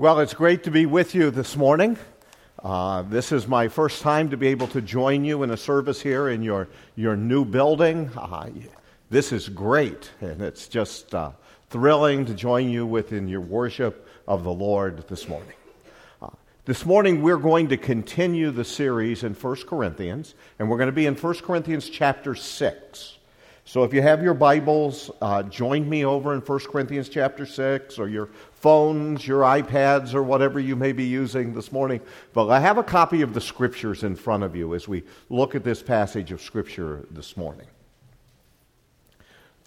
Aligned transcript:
Well, 0.00 0.20
it's 0.20 0.32
great 0.32 0.64
to 0.64 0.70
be 0.70 0.86
with 0.86 1.14
you 1.14 1.30
this 1.30 1.58
morning. 1.58 1.98
Uh, 2.58 3.02
this 3.02 3.32
is 3.32 3.46
my 3.46 3.68
first 3.68 4.00
time 4.00 4.30
to 4.30 4.38
be 4.38 4.46
able 4.46 4.66
to 4.68 4.80
join 4.80 5.26
you 5.26 5.42
in 5.42 5.50
a 5.50 5.58
service 5.58 6.00
here 6.00 6.30
in 6.30 6.42
your, 6.42 6.68
your 6.96 7.16
new 7.16 7.44
building. 7.44 8.08
Uh, 8.16 8.48
this 9.10 9.30
is 9.30 9.50
great, 9.50 10.10
and 10.22 10.40
it's 10.40 10.68
just 10.68 11.14
uh, 11.14 11.32
thrilling 11.68 12.24
to 12.24 12.32
join 12.32 12.70
you 12.70 12.86
within 12.86 13.28
your 13.28 13.42
worship 13.42 14.08
of 14.26 14.42
the 14.42 14.50
Lord 14.50 15.06
this 15.08 15.28
morning. 15.28 15.52
Uh, 16.22 16.30
this 16.64 16.86
morning, 16.86 17.20
we're 17.20 17.36
going 17.36 17.68
to 17.68 17.76
continue 17.76 18.50
the 18.50 18.64
series 18.64 19.22
in 19.22 19.34
1 19.34 19.56
Corinthians, 19.66 20.34
and 20.58 20.70
we're 20.70 20.78
going 20.78 20.86
to 20.86 20.92
be 20.92 21.04
in 21.04 21.14
1 21.14 21.34
Corinthians 21.40 21.90
chapter 21.90 22.34
6. 22.34 23.18
So 23.70 23.84
if 23.84 23.94
you 23.94 24.02
have 24.02 24.20
your 24.20 24.34
Bibles, 24.34 25.12
uh, 25.22 25.44
join 25.44 25.88
me 25.88 26.04
over 26.04 26.34
in 26.34 26.40
1 26.40 26.58
Corinthians 26.72 27.08
chapter 27.08 27.46
6 27.46 28.00
or 28.00 28.08
your 28.08 28.28
phones, 28.54 29.24
your 29.24 29.42
iPads, 29.42 30.12
or 30.12 30.24
whatever 30.24 30.58
you 30.58 30.74
may 30.74 30.90
be 30.90 31.04
using 31.04 31.54
this 31.54 31.70
morning. 31.70 32.00
But 32.32 32.48
I 32.48 32.58
have 32.58 32.78
a 32.78 32.82
copy 32.82 33.22
of 33.22 33.32
the 33.32 33.40
Scriptures 33.40 34.02
in 34.02 34.16
front 34.16 34.42
of 34.42 34.56
you 34.56 34.74
as 34.74 34.88
we 34.88 35.04
look 35.28 35.54
at 35.54 35.62
this 35.62 35.84
passage 35.84 36.32
of 36.32 36.42
Scripture 36.42 37.06
this 37.12 37.36
morning. 37.36 37.68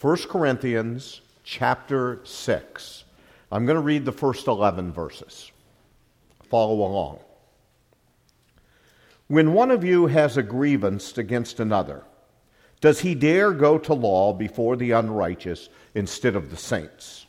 1 0.01 0.17
Corinthians 0.27 1.21
chapter 1.45 2.19
6. 2.25 3.05
I'm 3.53 3.65
going 3.65 3.77
to 3.77 3.81
read 3.81 4.03
the 4.03 4.11
first 4.11 4.47
11 4.49 4.91
verses. 4.91 5.49
Follow 6.49 6.85
along. 6.85 7.19
When 9.27 9.53
one 9.53 9.71
of 9.71 9.85
you 9.85 10.07
has 10.07 10.35
a 10.35 10.43
grievance 10.43 11.17
against 11.17 11.61
another, 11.61 12.03
does 12.83 12.99
he 12.99 13.15
dare 13.15 13.53
go 13.53 13.77
to 13.77 13.93
law 13.93 14.33
before 14.33 14.75
the 14.75 14.91
unrighteous 14.91 15.69
instead 15.95 16.35
of 16.35 16.49
the 16.49 16.57
saints? 16.57 17.25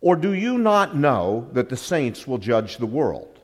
Or 0.00 0.16
do 0.16 0.32
you 0.32 0.56
not 0.56 0.96
know 0.96 1.50
that 1.52 1.68
the 1.68 1.76
saints 1.76 2.26
will 2.26 2.38
judge 2.38 2.78
the 2.78 2.86
world? 2.86 3.38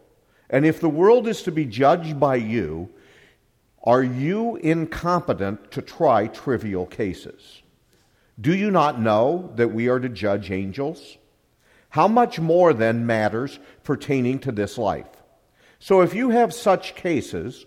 And 0.48 0.64
if 0.64 0.80
the 0.80 0.88
world 0.88 1.28
is 1.28 1.42
to 1.42 1.52
be 1.52 1.66
judged 1.66 2.18
by 2.18 2.36
you, 2.36 2.88
are 3.84 4.02
you 4.02 4.56
incompetent 4.56 5.70
to 5.72 5.82
try 5.82 6.28
trivial 6.28 6.86
cases? 6.86 7.60
Do 8.40 8.54
you 8.54 8.70
not 8.70 8.98
know 8.98 9.52
that 9.56 9.74
we 9.74 9.88
are 9.88 10.00
to 10.00 10.08
judge 10.08 10.50
angels? 10.50 11.18
How 11.90 12.08
much 12.08 12.40
more 12.40 12.72
then 12.72 13.04
matters 13.04 13.58
pertaining 13.84 14.38
to 14.38 14.52
this 14.52 14.78
life? 14.78 15.22
So 15.78 16.00
if 16.00 16.14
you 16.14 16.30
have 16.30 16.54
such 16.54 16.94
cases, 16.94 17.66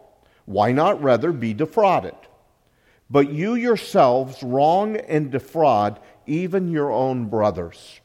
Why 0.51 0.73
not 0.73 1.01
rather 1.01 1.31
be 1.31 1.53
defrauded? 1.53 2.15
But 3.09 3.31
you 3.31 3.55
yourselves 3.55 4.43
wrong 4.43 4.97
and 4.97 5.31
defraud 5.31 5.99
even 6.25 6.69
your 6.69 6.91
own 6.91 7.27
brothers. 7.27 8.01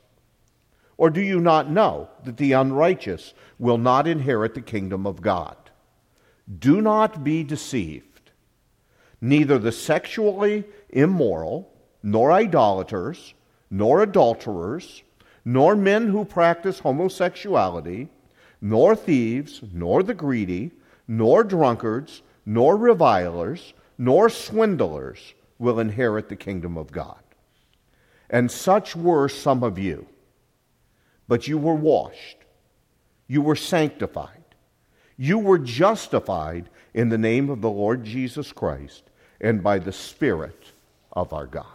Or 0.97 1.11
do 1.11 1.21
you 1.21 1.41
not 1.41 1.69
know 1.69 2.09
that 2.25 2.37
the 2.37 2.53
unrighteous 2.53 3.35
will 3.59 3.79
not 3.79 4.07
inherit 4.07 4.55
the 4.55 4.61
kingdom 4.61 5.09
of 5.09 5.21
God? 5.21 5.57
Do 6.59 6.81
not 6.81 7.25
be 7.25 7.43
deceived. 7.43 8.31
Neither 9.21 9.59
the 9.59 9.73
sexually 9.73 10.65
immoral, 10.89 11.69
nor 12.01 12.31
idolaters, 12.31 13.35
nor 13.71 14.03
adulterers, 14.03 15.03
nor 15.45 15.75
men 15.75 16.09
who 16.09 16.25
practice 16.25 16.79
homosexuality, 16.79 18.09
nor 18.61 18.95
thieves, 18.95 19.63
nor 19.73 20.05
the 20.05 20.15
greedy, 20.15 20.71
nor 21.09 21.43
drunkards, 21.43 22.23
nor 22.47 22.77
revilers, 22.77 23.75
nor 23.99 24.31
swindlers 24.31 25.35
will 25.59 25.81
inherit 25.81 26.29
the 26.29 26.37
kingdom 26.37 26.79
of 26.79 26.93
God. 26.93 27.19
And 28.31 28.51
such 28.51 28.95
were 28.95 29.29
some 29.29 29.63
of 29.63 29.79
you. 29.79 30.07
But 31.29 31.49
you 31.49 31.59
were 31.59 31.75
washed, 31.75 32.39
you 33.27 33.43
were 33.43 33.57
sanctified, 33.57 34.45
you 35.17 35.39
were 35.39 35.59
justified 35.59 36.71
in 36.95 37.09
the 37.09 37.19
name 37.19 37.51
of 37.51 37.61
the 37.61 37.71
Lord 37.71 38.05
Jesus 38.05 38.53
Christ 38.53 39.03
and 39.41 39.63
by 39.63 39.81
the 39.81 39.93
Spirit 39.93 40.73
of 41.13 41.33
our 41.33 41.47
God. 41.47 41.67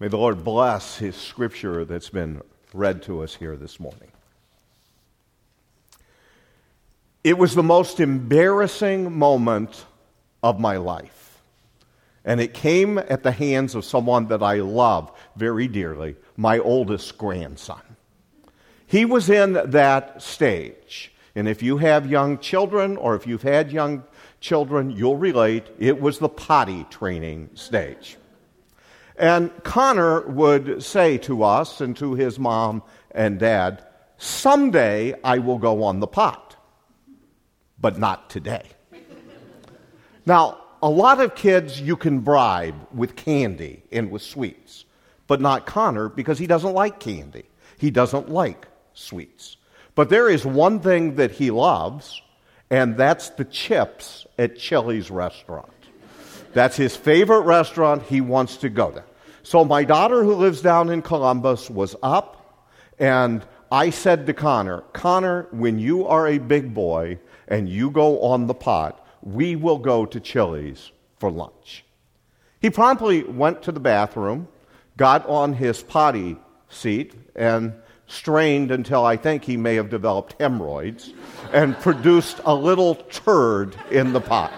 May 0.00 0.08
the 0.08 0.18
Lord 0.18 0.44
bless 0.44 0.98
his 0.98 1.14
scripture 1.14 1.84
that's 1.84 2.10
been 2.10 2.42
read 2.74 3.02
to 3.04 3.22
us 3.22 3.34
here 3.34 3.56
this 3.56 3.78
morning. 3.78 4.10
It 7.26 7.38
was 7.38 7.56
the 7.56 7.62
most 7.64 7.98
embarrassing 7.98 9.18
moment 9.18 9.84
of 10.44 10.60
my 10.60 10.76
life. 10.76 11.42
And 12.24 12.40
it 12.40 12.54
came 12.54 12.98
at 12.98 13.24
the 13.24 13.32
hands 13.32 13.74
of 13.74 13.84
someone 13.84 14.28
that 14.28 14.44
I 14.44 14.60
love 14.60 15.10
very 15.34 15.66
dearly, 15.66 16.14
my 16.36 16.60
oldest 16.60 17.18
grandson. 17.18 17.82
He 18.86 19.04
was 19.04 19.28
in 19.28 19.54
that 19.54 20.22
stage. 20.22 21.12
And 21.34 21.48
if 21.48 21.64
you 21.64 21.78
have 21.78 22.08
young 22.08 22.38
children 22.38 22.96
or 22.96 23.16
if 23.16 23.26
you've 23.26 23.42
had 23.42 23.72
young 23.72 24.04
children, 24.38 24.92
you'll 24.92 25.16
relate. 25.16 25.66
It 25.80 26.00
was 26.00 26.20
the 26.20 26.28
potty 26.28 26.86
training 26.90 27.50
stage. 27.54 28.18
And 29.16 29.50
Connor 29.64 30.28
would 30.28 30.80
say 30.80 31.18
to 31.18 31.42
us 31.42 31.80
and 31.80 31.96
to 31.96 32.14
his 32.14 32.38
mom 32.38 32.84
and 33.10 33.40
dad, 33.40 33.84
Someday 34.16 35.16
I 35.24 35.38
will 35.38 35.58
go 35.58 35.82
on 35.82 35.98
the 35.98 36.06
pot 36.06 36.45
but 37.80 37.98
not 37.98 38.30
today. 38.30 38.64
now, 40.24 40.58
a 40.82 40.90
lot 40.90 41.20
of 41.20 41.34
kids 41.34 41.80
you 41.80 41.96
can 41.96 42.20
bribe 42.20 42.74
with 42.92 43.16
candy 43.16 43.82
and 43.90 44.10
with 44.10 44.22
sweets, 44.22 44.84
but 45.26 45.40
not 45.40 45.66
Connor 45.66 46.08
because 46.08 46.38
he 46.38 46.46
doesn't 46.46 46.74
like 46.74 47.00
candy. 47.00 47.44
He 47.78 47.90
doesn't 47.90 48.28
like 48.28 48.68
sweets. 48.94 49.56
But 49.94 50.10
there 50.10 50.28
is 50.28 50.44
one 50.44 50.80
thing 50.80 51.16
that 51.16 51.30
he 51.30 51.50
loves, 51.50 52.20
and 52.70 52.96
that's 52.96 53.30
the 53.30 53.44
chips 53.44 54.26
at 54.38 54.58
Chili's 54.58 55.10
restaurant. 55.10 55.72
That's 56.52 56.76
his 56.76 56.96
favorite 56.96 57.42
restaurant. 57.42 58.02
He 58.02 58.20
wants 58.20 58.58
to 58.58 58.68
go 58.68 58.90
there. 58.90 59.06
So 59.42 59.64
my 59.64 59.84
daughter, 59.84 60.24
who 60.24 60.34
lives 60.34 60.60
down 60.60 60.90
in 60.90 61.02
Columbus, 61.02 61.70
was 61.70 61.94
up, 62.02 62.66
and 62.98 63.44
I 63.70 63.90
said 63.90 64.26
to 64.26 64.34
Connor, 64.34 64.82
Connor, 64.92 65.48
when 65.50 65.78
you 65.78 66.06
are 66.06 66.26
a 66.26 66.38
big 66.38 66.72
boy, 66.72 67.18
and 67.48 67.68
you 67.68 67.90
go 67.90 68.20
on 68.20 68.46
the 68.46 68.54
pot, 68.54 69.04
we 69.22 69.56
will 69.56 69.78
go 69.78 70.06
to 70.06 70.20
Chili's 70.20 70.92
for 71.18 71.30
lunch. 71.30 71.84
He 72.60 72.70
promptly 72.70 73.22
went 73.22 73.62
to 73.62 73.72
the 73.72 73.80
bathroom, 73.80 74.48
got 74.96 75.26
on 75.26 75.54
his 75.54 75.82
potty 75.82 76.36
seat, 76.68 77.14
and 77.34 77.74
strained 78.06 78.70
until 78.70 79.04
I 79.04 79.16
think 79.16 79.44
he 79.44 79.56
may 79.56 79.74
have 79.74 79.90
developed 79.90 80.36
hemorrhoids 80.38 81.12
and 81.52 81.76
produced 81.80 82.40
a 82.44 82.54
little 82.54 82.94
turd 82.94 83.76
in 83.90 84.12
the 84.12 84.20
pot. 84.20 84.52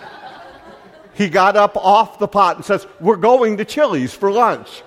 He 1.14 1.28
got 1.28 1.56
up 1.56 1.76
off 1.76 2.18
the 2.18 2.28
pot 2.28 2.56
and 2.56 2.64
says, 2.64 2.86
We're 3.00 3.16
going 3.16 3.56
to 3.56 3.64
Chili's 3.64 4.14
for 4.14 4.30
lunch. 4.30 4.82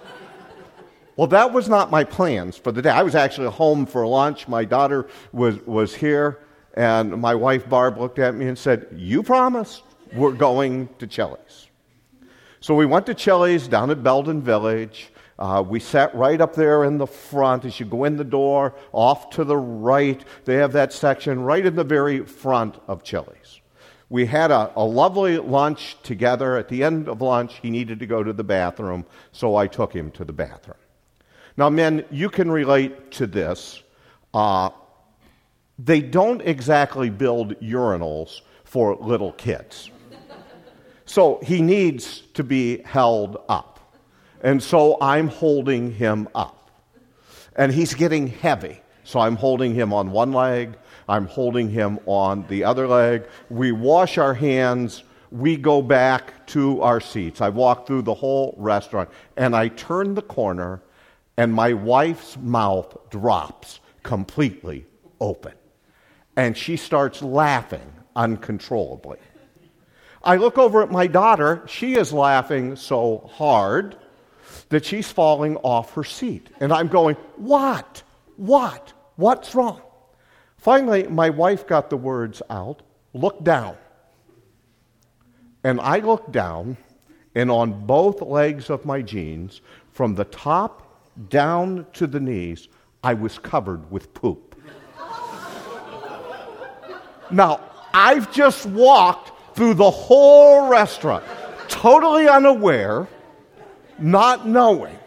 Well, 1.18 1.28
that 1.28 1.52
was 1.52 1.68
not 1.68 1.92
my 1.92 2.04
plans 2.04 2.58
for 2.58 2.72
the 2.72 2.82
day. 2.82 2.90
I 2.90 3.04
was 3.04 3.16
actually 3.16 3.50
home 3.50 3.86
for 3.86 4.08
lunch. 4.08 4.48
My 4.48 4.64
daughter 4.64 5.08
was, 5.34 5.60
was 5.66 5.94
here. 5.94 6.40
And 6.74 7.20
my 7.20 7.36
wife 7.36 7.68
Barb 7.68 7.98
looked 7.98 8.20
at 8.20 8.34
me 8.34 8.48
and 8.48 8.58
said, 8.58 8.88
You 8.96 9.24
promised 9.24 9.84
we're 10.14 10.32
going 10.32 10.90
to 11.00 11.08
Chili's. 11.08 11.68
So 12.62 12.76
we 12.76 12.86
went 12.86 13.06
to 13.08 13.14
Chili's 13.14 13.68
down 13.68 13.90
at 13.90 14.04
Belden 14.04 14.42
Village. 14.42 15.12
Uh, 15.38 15.64
we 15.68 15.80
sat 15.80 16.14
right 16.14 16.40
up 16.40 16.54
there 16.54 16.84
in 16.84 16.98
the 16.98 17.08
front. 17.08 17.66
As 17.66 17.80
you 17.80 17.86
go 17.86 18.04
in 18.04 18.16
the 18.16 18.24
door, 18.24 18.76
off 18.94 19.32
to 19.32 19.44
the 19.44 19.58
right, 19.58 20.24
they 20.46 20.56
have 20.56 20.72
that 20.74 20.94
section 20.94 21.42
right 21.42 21.66
in 21.66 21.76
the 21.76 21.84
very 21.84 22.24
front 22.24 22.80
of 22.88 23.04
Chili's. 23.04 23.60
We 24.10 24.26
had 24.26 24.52
a, 24.52 24.72
a 24.76 24.84
lovely 24.84 25.40
lunch 25.40 25.98
together. 26.04 26.58
At 26.58 26.70
the 26.70 26.84
end 26.84 27.10
of 27.10 27.22
lunch, 27.22 27.60
he 27.62 27.70
needed 27.70 28.00
to 28.00 28.06
go 28.06 28.24
to 28.24 28.34
the 28.34 28.44
bathroom, 28.44 29.06
so 29.32 29.56
I 29.56 29.68
took 29.68 29.94
him 29.94 30.12
to 30.12 30.24
the 30.24 30.34
bathroom. 30.34 30.78
Now, 31.58 31.70
men, 31.70 32.06
you 32.12 32.30
can 32.30 32.50
relate 32.50 33.12
to 33.12 33.28
this. 33.28 33.84
Uh, 34.34 34.70
they 35.78 36.02
don't 36.02 36.42
exactly 36.42 37.10
build 37.10 37.60
urinals 37.60 38.42
for 38.64 38.96
little 38.96 39.34
kids. 39.34 39.90
So 41.06 41.40
he 41.44 41.62
needs 41.62 42.22
to 42.36 42.44
be 42.44 42.82
held 42.84 43.38
up. 43.50 43.98
And 44.42 44.64
so 44.64 44.98
I'm 45.02 45.28
holding 45.28 45.92
him 45.92 46.30
up. 46.34 46.72
And 47.56 47.74
he's 47.74 47.94
getting 47.94 48.28
heavy. 48.28 48.80
So 49.04 49.20
I'm 49.20 49.36
holding 49.36 49.74
him 49.74 49.94
on 49.94 50.12
one 50.12 50.32
leg, 50.32 50.78
I'm 51.10 51.26
holding 51.26 51.70
him 51.70 52.00
on 52.06 52.46
the 52.48 52.64
other 52.64 52.88
leg. 52.88 53.28
We 53.50 53.74
wash 53.74 54.18
our 54.18 54.34
hands, 54.34 55.04
we 55.32 55.58
go 55.58 55.82
back 55.82 56.48
to 56.48 56.82
our 56.82 57.02
seats. 57.02 57.42
I 57.42 57.50
walk 57.50 57.88
through 57.88 58.04
the 58.04 58.14
whole 58.14 58.54
restaurant 58.58 59.10
and 59.36 59.56
I 59.56 59.70
turn 59.70 60.14
the 60.14 60.22
corner 60.22 60.82
and 61.38 61.54
my 61.54 61.74
wife's 61.74 62.38
mouth 62.38 62.96
drops 63.10 63.80
completely 64.04 64.86
open. 65.20 65.54
And 66.36 66.58
she 66.58 66.78
starts 66.78 67.22
laughing 67.22 67.94
uncontrollably. 68.16 69.20
I 70.24 70.36
look 70.36 70.58
over 70.58 70.84
at 70.84 70.92
my 70.92 71.08
daughter. 71.08 71.64
She 71.68 71.96
is 71.96 72.14
laughing 72.14 72.76
so 72.76 73.30
hard 73.34 73.98
that 74.70 74.86
she's 74.86 75.12
falling 75.12 75.58
off 75.58 75.94
her 75.94 76.04
seat. 76.04 76.50
And 76.60 76.72
I'm 76.72 76.88
going, 76.88 77.16
What? 77.38 78.04
What? 78.38 78.94
What's 79.16 79.56
wrong? 79.56 79.82
Finally, 80.58 81.08
my 81.08 81.30
wife 81.30 81.66
got 81.68 81.90
the 81.90 81.98
words 81.98 82.42
out 82.50 82.82
look 83.14 83.44
down. 83.44 83.76
And 85.64 85.80
I 85.80 86.00
looked 86.00 86.32
down, 86.32 86.78
and 87.36 87.52
on 87.52 87.86
both 87.86 88.22
legs 88.22 88.70
of 88.70 88.86
my 88.86 89.02
jeans, 89.02 89.62
from 89.92 90.16
the 90.16 90.26
top 90.26 90.91
down 91.30 91.86
to 91.94 92.08
the 92.08 92.20
knees, 92.20 92.68
I 93.04 93.14
was 93.14 93.38
covered 93.40 93.92
with 93.92 94.14
poop. 94.14 94.56
now, 97.32 97.60
I've 97.94 98.32
just 98.32 98.66
walked 98.66 99.56
through 99.56 99.74
the 99.76 99.92
whole 99.92 100.70
restaurant, 100.70 101.24
totally 101.68 102.28
unaware, 102.28 103.08
not 104.00 104.48
knowing. 104.48 104.98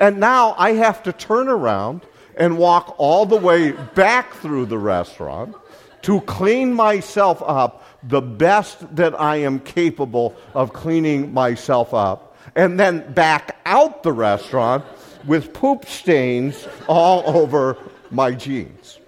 And 0.00 0.20
now 0.20 0.54
I 0.58 0.72
have 0.72 1.02
to 1.04 1.12
turn 1.12 1.48
around 1.48 2.02
and 2.36 2.58
walk 2.58 2.94
all 2.98 3.24
the 3.24 3.36
way 3.36 3.72
back 3.72 4.34
through 4.34 4.66
the 4.66 4.78
restaurant 4.78 5.54
to 6.02 6.20
clean 6.22 6.74
myself 6.74 7.42
up 7.44 7.84
the 8.02 8.20
best 8.20 8.94
that 8.96 9.18
I 9.18 9.36
am 9.36 9.58
capable 9.58 10.36
of 10.54 10.72
cleaning 10.72 11.32
myself 11.32 11.94
up, 11.94 12.25
and 12.56 12.80
then 12.80 13.12
back 13.12 13.60
out 13.66 14.02
the 14.02 14.12
restaurant 14.12 14.84
with 15.26 15.52
poop 15.52 15.84
stains 15.84 16.66
all 16.88 17.22
over 17.26 17.76
my 18.10 18.32
jeans. 18.32 18.98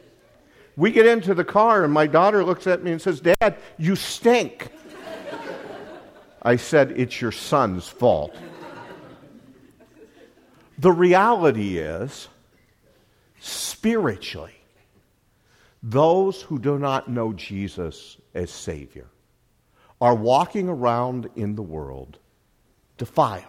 We 0.76 0.92
get 0.92 1.06
into 1.06 1.34
the 1.34 1.44
car, 1.44 1.82
and 1.82 1.92
my 1.92 2.06
daughter 2.06 2.44
looks 2.44 2.66
at 2.68 2.84
me 2.84 2.92
and 2.92 3.02
says, 3.02 3.20
Dad, 3.20 3.56
you 3.78 3.96
stink. 3.96 4.68
I 6.42 6.56
said, 6.56 6.92
It's 6.92 7.20
your 7.20 7.32
son's 7.32 7.88
fault. 7.88 8.36
The 10.78 10.92
reality 10.92 11.78
is, 11.78 12.28
spiritually, 13.40 14.54
those 15.82 16.42
who 16.42 16.58
do 16.60 16.78
not 16.78 17.08
know 17.08 17.32
Jesus 17.32 18.18
as 18.34 18.50
Savior 18.50 19.08
are 20.00 20.14
walking 20.14 20.68
around 20.68 21.28
in 21.34 21.56
the 21.56 21.62
world 21.62 22.18
defiled. 22.98 23.44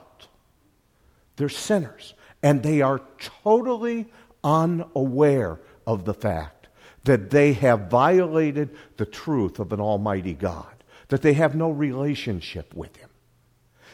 They're 1.35 1.49
sinners, 1.49 2.13
and 2.41 2.63
they 2.63 2.81
are 2.81 3.01
totally 3.43 4.11
unaware 4.43 5.59
of 5.85 6.05
the 6.05 6.13
fact 6.13 6.67
that 7.03 7.29
they 7.29 7.53
have 7.53 7.89
violated 7.89 8.69
the 8.97 9.05
truth 9.05 9.59
of 9.59 9.73
an 9.73 9.79
Almighty 9.79 10.33
God, 10.33 10.83
that 11.09 11.21
they 11.21 11.33
have 11.33 11.55
no 11.55 11.69
relationship 11.69 12.73
with 12.75 12.95
Him. 12.97 13.09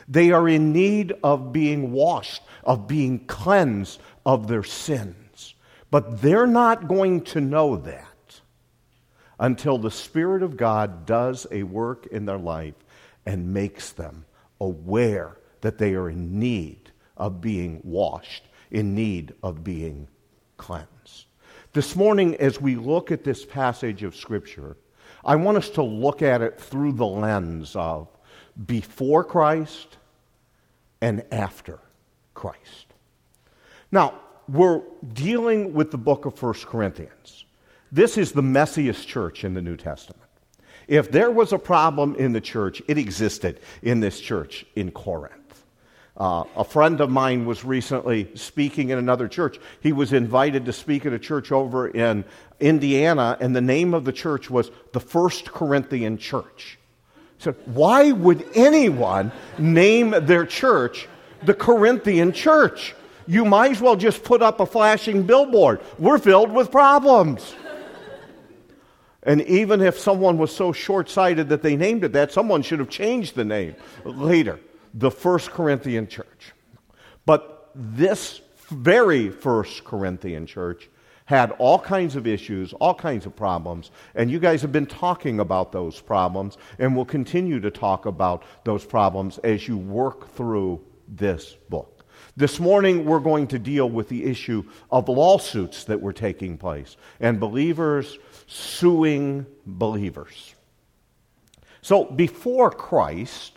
They 0.08 0.32
are 0.32 0.48
in 0.48 0.72
need 0.72 1.14
of 1.24 1.52
being 1.52 1.92
washed, 1.92 2.44
of 2.64 2.88
being 2.88 3.26
cleansed 3.26 4.00
of 4.26 4.48
their 4.48 4.64
sins. 4.64 5.56
But 5.90 6.22
they're 6.22 6.48
not 6.48 6.88
going 6.88 7.22
to 7.22 7.42
know 7.42 7.78
that 7.78 8.42
until 9.40 9.78
the 9.78 9.92
Spirit 9.92 10.44
of 10.44 10.58
God 10.58 11.06
does 11.06 11.48
a 11.52 11.64
work 11.64 12.08
in 12.08 12.26
their 12.26 12.38
life 12.38 12.76
and 13.26 13.54
makes 13.54 13.92
them 13.92 14.26
aware 14.60 15.38
that 15.62 15.78
they 15.78 15.94
are 15.94 16.10
in 16.10 16.40
need 16.40 16.92
of 17.18 17.42
being 17.42 17.82
washed, 17.84 18.44
in 18.72 18.96
need 18.96 19.34
of 19.44 19.64
being 19.64 20.08
cleansed. 20.58 21.26
This 21.74 21.96
morning, 21.96 22.36
as 22.36 22.62
we 22.62 22.76
look 22.76 23.12
at 23.12 23.24
this 23.24 23.46
passage 23.46 24.04
of 24.04 24.16
Scripture, 24.16 24.78
I 25.24 25.36
want 25.36 25.58
us 25.58 25.70
to 25.72 25.84
look 25.84 26.22
at 26.22 26.42
it 26.42 26.60
through 26.60 26.94
the 26.94 27.06
lens 27.06 27.76
of 27.76 28.08
before 28.66 29.24
Christ 29.24 29.98
and 31.02 31.26
after 31.32 31.80
Christ. 32.34 32.94
Now, 33.92 34.20
we're 34.48 34.82
dealing 35.14 35.74
with 35.74 35.92
the 35.92 35.98
book 35.98 36.26
of 36.26 36.42
1 36.42 36.54
Corinthians. 36.66 37.46
This 37.92 38.18
is 38.18 38.32
the 38.32 38.42
messiest 38.42 39.08
church 39.08 39.44
in 39.44 39.54
the 39.54 39.62
New 39.62 39.78
Testament. 39.78 40.22
If 40.88 41.12
there 41.12 41.32
was 41.32 41.52
a 41.52 41.58
problem 41.58 42.16
in 42.16 42.34
the 42.34 42.42
church, 42.42 42.82
it 42.88 42.98
existed 42.98 43.60
in 43.82 44.00
this 44.00 44.20
church 44.20 44.66
in 44.76 44.92
Corinth. 44.92 45.45
Uh, 46.18 46.46
a 46.56 46.64
friend 46.64 47.02
of 47.02 47.10
mine 47.10 47.46
was 47.46 47.66
recently 47.66 48.30
speaking 48.36 48.90
in 48.90 48.98
another 48.98 49.28
church. 49.28 49.60
He 49.82 49.92
was 49.92 50.14
invited 50.14 50.66
to 50.66 50.74
speak 50.74 51.06
at 51.06 51.12
a 51.12 51.20
church 51.20 51.52
over 51.52 51.90
in 51.90 52.24
Indiana, 52.60 53.38
and 53.42 53.54
the 53.54 53.62
name 53.62 53.94
of 53.94 54.06
the 54.06 54.14
church 54.14 54.50
was 54.50 54.72
the 54.94 55.02
First 55.02 55.52
Corinthian 55.52 56.18
Church. 56.18 56.80
So, 57.38 57.52
why 57.66 58.14
would 58.14 58.48
anyone 58.56 59.34
name 59.58 60.12
their 60.26 60.46
church 60.46 61.10
the 61.44 61.54
Corinthian 61.54 62.32
church? 62.32 62.96
You 63.28 63.44
might 63.44 63.72
as 63.72 63.82
well 63.82 63.98
just 63.98 64.24
put 64.24 64.42
up 64.42 64.62
a 64.62 64.66
flashing 64.66 65.24
billboard. 65.24 65.82
We're 66.00 66.18
filled 66.18 66.52
with 66.52 66.72
problems. 66.72 67.56
And 69.24 69.42
even 69.42 69.82
if 69.82 69.98
someone 69.98 70.38
was 70.38 70.56
so 70.56 70.72
short 70.72 71.10
sighted 71.10 71.50
that 71.50 71.64
they 71.64 71.76
named 71.76 72.04
it 72.04 72.14
that, 72.14 72.32
someone 72.32 72.62
should 72.62 72.80
have 72.80 72.90
changed 72.90 73.36
the 73.36 73.44
name 73.44 73.76
later. 74.06 74.60
The 74.96 75.12
First 75.12 75.52
Corinthian 75.52 76.08
church. 76.08 76.54
But 77.26 77.70
this 77.76 78.42
very 78.70 79.30
First 79.30 79.84
Corinthian 79.84 80.48
church 80.48 80.90
had 81.26 81.52
all 81.54 81.80
kinds 81.80 82.16
of 82.16 82.26
issues, 82.26 82.72
all 82.74 82.94
kinds 82.94 83.26
of 83.26 83.36
problems, 83.36 83.92
and 84.14 84.32
you 84.32 84.40
guys 84.40 84.62
have 84.62 84.72
been 84.72 84.86
talking 84.86 85.40
about 85.40 85.72
those 85.72 86.00
problems 86.00 86.58
and 86.80 86.96
will 86.96 87.06
continue 87.06 87.60
to 87.60 87.72
talk 87.72 88.06
about 88.06 88.44
those 88.64 88.86
problems 88.86 89.38
as 89.40 89.68
you 89.68 89.78
work 89.78 90.34
through 90.36 90.82
this 91.08 91.56
book. 91.70 92.06
This 92.38 92.60
morning, 92.60 93.06
we're 93.06 93.20
going 93.20 93.48
to 93.48 93.60
deal 93.60 93.90
with 93.90 94.08
the 94.10 94.26
issue 94.26 94.64
of 94.92 95.10
lawsuits 95.10 95.86
that 95.86 96.02
were 96.02 96.14
taking 96.14 96.58
place 96.58 96.96
and 97.20 97.40
believers 97.40 98.18
suing 98.48 99.46
believers. 99.66 100.54
So, 101.82 102.06
before 102.06 102.72
Christ, 102.72 103.55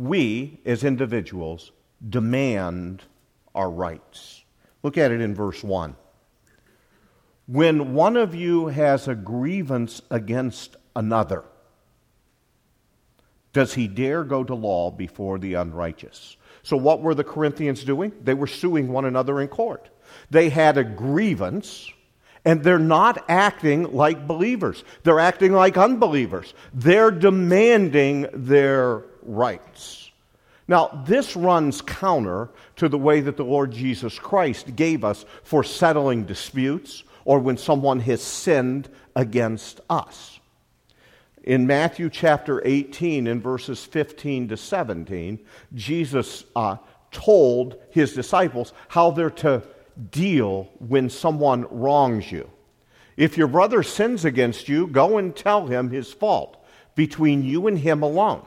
we 0.00 0.58
as 0.64 0.82
individuals 0.82 1.72
demand 2.08 3.02
our 3.54 3.70
rights. 3.70 4.42
Look 4.82 4.96
at 4.96 5.10
it 5.10 5.20
in 5.20 5.34
verse 5.34 5.62
1. 5.62 5.94
When 7.46 7.92
one 7.92 8.16
of 8.16 8.34
you 8.34 8.68
has 8.68 9.08
a 9.08 9.14
grievance 9.14 10.00
against 10.10 10.76
another, 10.96 11.44
does 13.52 13.74
he 13.74 13.88
dare 13.88 14.24
go 14.24 14.42
to 14.42 14.54
law 14.54 14.90
before 14.90 15.38
the 15.38 15.54
unrighteous? 15.54 16.36
So, 16.62 16.78
what 16.78 17.02
were 17.02 17.14
the 17.14 17.24
Corinthians 17.24 17.84
doing? 17.84 18.12
They 18.22 18.34
were 18.34 18.46
suing 18.46 18.88
one 18.88 19.04
another 19.04 19.40
in 19.40 19.48
court. 19.48 19.90
They 20.30 20.48
had 20.48 20.78
a 20.78 20.84
grievance, 20.84 21.90
and 22.44 22.62
they're 22.62 22.78
not 22.78 23.24
acting 23.28 23.92
like 23.92 24.26
believers. 24.26 24.82
They're 25.02 25.20
acting 25.20 25.52
like 25.52 25.76
unbelievers. 25.76 26.54
They're 26.72 27.10
demanding 27.10 28.28
their 28.32 29.04
rights. 29.22 30.10
Now, 30.68 31.02
this 31.06 31.34
runs 31.34 31.82
counter 31.82 32.48
to 32.76 32.88
the 32.88 32.98
way 32.98 33.20
that 33.20 33.36
the 33.36 33.44
Lord 33.44 33.72
Jesus 33.72 34.18
Christ 34.18 34.76
gave 34.76 35.04
us 35.04 35.24
for 35.42 35.64
settling 35.64 36.24
disputes 36.24 37.02
or 37.24 37.40
when 37.40 37.56
someone 37.56 38.00
has 38.00 38.22
sinned 38.22 38.88
against 39.16 39.80
us. 39.90 40.38
In 41.42 41.66
Matthew 41.66 42.10
chapter 42.10 42.62
18, 42.64 43.26
in 43.26 43.40
verses 43.40 43.84
15 43.84 44.48
to 44.48 44.56
17, 44.56 45.40
Jesus 45.74 46.44
uh, 46.54 46.76
told 47.10 47.76
his 47.90 48.14
disciples 48.14 48.72
how 48.88 49.10
they're 49.10 49.30
to 49.30 49.62
deal 50.10 50.68
when 50.78 51.10
someone 51.10 51.66
wrongs 51.70 52.30
you. 52.30 52.48
If 53.16 53.36
your 53.36 53.48
brother 53.48 53.82
sins 53.82 54.24
against 54.24 54.68
you, 54.68 54.86
go 54.86 55.18
and 55.18 55.34
tell 55.34 55.66
him 55.66 55.90
his 55.90 56.12
fault 56.12 56.64
between 56.94 57.42
you 57.42 57.66
and 57.66 57.78
him 57.78 58.02
alone. 58.02 58.46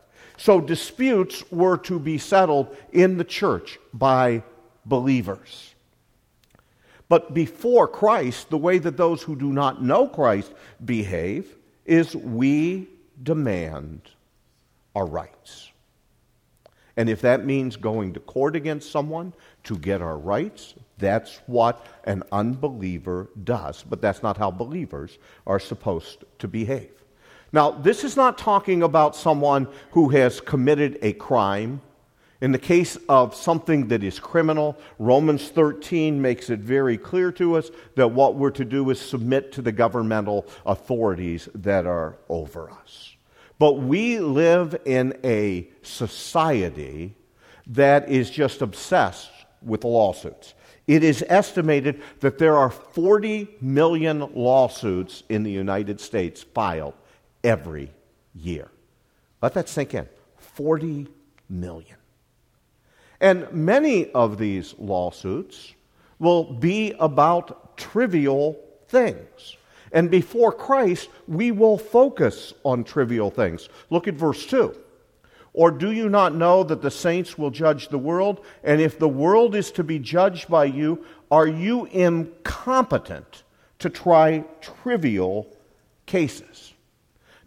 So 0.41 0.59
disputes 0.59 1.43
were 1.51 1.77
to 1.77 1.99
be 1.99 2.17
settled 2.17 2.75
in 2.91 3.17
the 3.17 3.23
church 3.23 3.77
by 3.93 4.41
believers. 4.87 5.75
But 7.07 7.35
before 7.35 7.87
Christ, 7.87 8.49
the 8.49 8.57
way 8.57 8.79
that 8.79 8.97
those 8.97 9.21
who 9.21 9.35
do 9.35 9.53
not 9.53 9.83
know 9.83 10.07
Christ 10.07 10.51
behave 10.83 11.55
is 11.85 12.15
we 12.15 12.87
demand 13.21 14.01
our 14.95 15.05
rights. 15.05 15.69
And 16.97 17.07
if 17.07 17.21
that 17.21 17.45
means 17.45 17.75
going 17.75 18.13
to 18.13 18.19
court 18.19 18.55
against 18.55 18.89
someone 18.89 19.33
to 19.65 19.77
get 19.77 20.01
our 20.01 20.17
rights, 20.17 20.73
that's 20.97 21.39
what 21.45 21.85
an 22.05 22.23
unbeliever 22.31 23.29
does. 23.43 23.83
But 23.87 24.01
that's 24.01 24.23
not 24.23 24.37
how 24.37 24.49
believers 24.49 25.19
are 25.45 25.59
supposed 25.59 26.23
to 26.39 26.47
behave. 26.47 27.00
Now, 27.53 27.71
this 27.71 28.03
is 28.03 28.15
not 28.15 28.37
talking 28.37 28.81
about 28.81 29.15
someone 29.15 29.67
who 29.91 30.09
has 30.09 30.39
committed 30.39 30.97
a 31.01 31.13
crime. 31.13 31.81
In 32.39 32.53
the 32.53 32.59
case 32.59 32.97
of 33.09 33.35
something 33.35 33.89
that 33.89 34.03
is 34.03 34.19
criminal, 34.19 34.77
Romans 34.97 35.49
13 35.49 36.21
makes 36.21 36.49
it 36.49 36.59
very 36.59 36.97
clear 36.97 37.31
to 37.33 37.57
us 37.57 37.69
that 37.95 38.07
what 38.07 38.35
we're 38.35 38.51
to 38.51 38.65
do 38.65 38.89
is 38.89 38.99
submit 39.01 39.51
to 39.53 39.61
the 39.61 39.71
governmental 39.71 40.47
authorities 40.65 41.49
that 41.53 41.85
are 41.85 42.17
over 42.29 42.71
us. 42.71 43.15
But 43.59 43.73
we 43.73 44.19
live 44.19 44.75
in 44.85 45.19
a 45.23 45.69
society 45.83 47.15
that 47.67 48.09
is 48.09 48.31
just 48.31 48.61
obsessed 48.61 49.29
with 49.61 49.83
lawsuits. 49.83 50.55
It 50.87 51.03
is 51.03 51.23
estimated 51.27 52.01
that 52.21 52.39
there 52.39 52.57
are 52.57 52.71
40 52.71 53.47
million 53.61 54.33
lawsuits 54.33 55.21
in 55.29 55.43
the 55.43 55.51
United 55.51 55.99
States 55.99 56.41
filed 56.41 56.95
every 57.43 57.91
year. 58.33 58.69
Let 59.41 59.53
that 59.53 59.69
sink 59.69 59.93
in 59.93 60.07
40 60.37 61.07
million. 61.49 61.97
And 63.19 63.51
many 63.53 64.11
of 64.11 64.37
these 64.37 64.73
lawsuits 64.77 65.73
will 66.19 66.43
be 66.43 66.93
about 66.99 67.77
trivial 67.77 68.59
things. 68.87 69.57
And 69.91 70.09
before 70.09 70.51
Christ, 70.51 71.09
we 71.27 71.51
will 71.51 71.77
focus 71.77 72.53
on 72.63 72.83
trivial 72.83 73.29
things. 73.29 73.69
Look 73.89 74.07
at 74.07 74.13
verse 74.13 74.45
2. 74.45 74.75
Or 75.53 75.69
do 75.69 75.91
you 75.91 76.07
not 76.07 76.33
know 76.33 76.63
that 76.63 76.81
the 76.81 76.91
saints 76.91 77.37
will 77.37 77.51
judge 77.51 77.89
the 77.89 77.97
world? 77.97 78.45
And 78.63 78.79
if 78.79 78.97
the 78.97 79.09
world 79.09 79.53
is 79.53 79.71
to 79.71 79.83
be 79.83 79.99
judged 79.99 80.47
by 80.47 80.65
you, 80.65 81.05
are 81.29 81.47
you 81.47 81.85
incompetent 81.85 83.43
to 83.79 83.89
try 83.89 84.45
trivial 84.61 85.47
cases? 86.05 86.70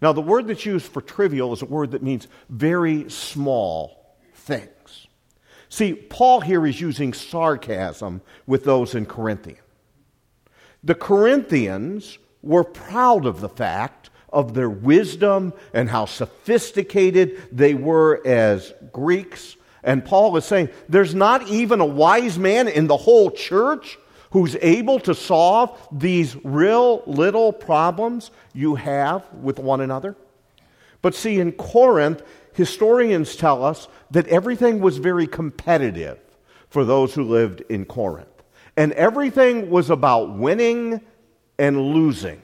Now, 0.04 0.12
the 0.12 0.20
word 0.20 0.48
that's 0.48 0.66
used 0.66 0.84
for 0.84 1.00
trivial 1.00 1.54
is 1.54 1.62
a 1.62 1.64
word 1.64 1.92
that 1.92 2.02
means 2.02 2.28
very 2.50 3.08
small 3.08 4.18
things. 4.34 5.06
See, 5.70 5.94
Paul 5.94 6.42
here 6.42 6.66
is 6.66 6.78
using 6.78 7.14
sarcasm 7.14 8.20
with 8.46 8.64
those 8.64 8.94
in 8.94 9.06
Corinthian. 9.06 9.64
The 10.82 10.94
Corinthians 10.94 12.18
were 12.42 12.64
proud 12.64 13.24
of 13.24 13.40
the 13.40 13.48
fact 13.48 14.10
of 14.30 14.52
their 14.52 14.68
wisdom 14.68 15.54
and 15.72 15.88
how 15.88 16.04
sophisticated 16.04 17.40
they 17.50 17.72
were 17.72 18.20
as 18.26 18.74
Greeks. 18.92 19.56
And 19.82 20.04
Paul 20.04 20.36
is 20.36 20.44
saying 20.44 20.68
there's 20.86 21.14
not 21.14 21.48
even 21.48 21.80
a 21.80 21.86
wise 21.86 22.38
man 22.38 22.68
in 22.68 22.88
the 22.88 22.98
whole 22.98 23.30
church 23.30 23.96
who's 24.34 24.56
able 24.62 24.98
to 24.98 25.14
solve 25.14 25.78
these 25.92 26.34
real 26.44 27.04
little 27.06 27.52
problems 27.52 28.32
you 28.52 28.74
have 28.74 29.22
with 29.32 29.60
one 29.60 29.80
another. 29.80 30.16
But 31.02 31.14
see, 31.14 31.38
in 31.38 31.52
Corinth, 31.52 32.20
historians 32.52 33.36
tell 33.36 33.64
us 33.64 33.86
that 34.10 34.26
everything 34.26 34.80
was 34.80 34.98
very 34.98 35.28
competitive 35.28 36.18
for 36.68 36.84
those 36.84 37.14
who 37.14 37.22
lived 37.22 37.60
in 37.68 37.84
Corinth. 37.84 38.42
And 38.76 38.90
everything 38.94 39.70
was 39.70 39.88
about 39.88 40.36
winning 40.36 41.00
and 41.56 41.80
losing. 41.80 42.42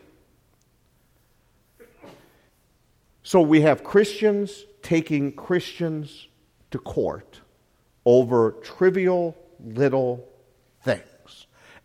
So 3.25 3.41
we 3.41 3.63
have 3.63 3.83
Christians 3.83 4.65
taking 4.81 5.33
Christians 5.33 6.29
to 6.71 6.79
court 6.79 7.41
over 8.05 8.53
trivial 8.63 9.37
little 9.59 10.29
things. 10.85 11.03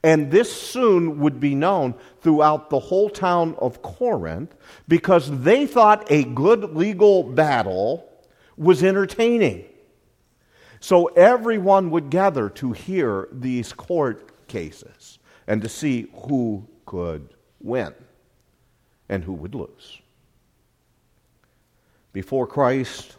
And 0.06 0.30
this 0.30 0.56
soon 0.56 1.18
would 1.22 1.40
be 1.40 1.56
known 1.56 1.96
throughout 2.22 2.70
the 2.70 2.78
whole 2.80 3.10
town 3.10 3.56
of 3.58 3.82
Corinth 3.82 4.54
because 4.88 5.42
they 5.42 5.66
thought 5.66 6.12
a 6.12 6.26
good 6.26 6.76
legal 6.76 7.24
battle 7.24 8.08
was 8.56 8.84
entertaining. 8.84 9.66
So 10.80 11.08
everyone 11.08 11.90
would 11.90 12.12
gather 12.12 12.50
to 12.50 12.72
hear 12.72 13.30
these 13.32 13.74
court 13.74 14.48
cases 14.48 15.18
and 15.48 15.60
to 15.64 15.68
see 15.68 16.08
who 16.28 16.68
could 16.86 17.30
win 17.60 17.92
and 19.10 19.24
who 19.24 19.34
would 19.34 19.56
lose. 19.56 20.02
Before 22.14 22.46
Christ, 22.46 23.16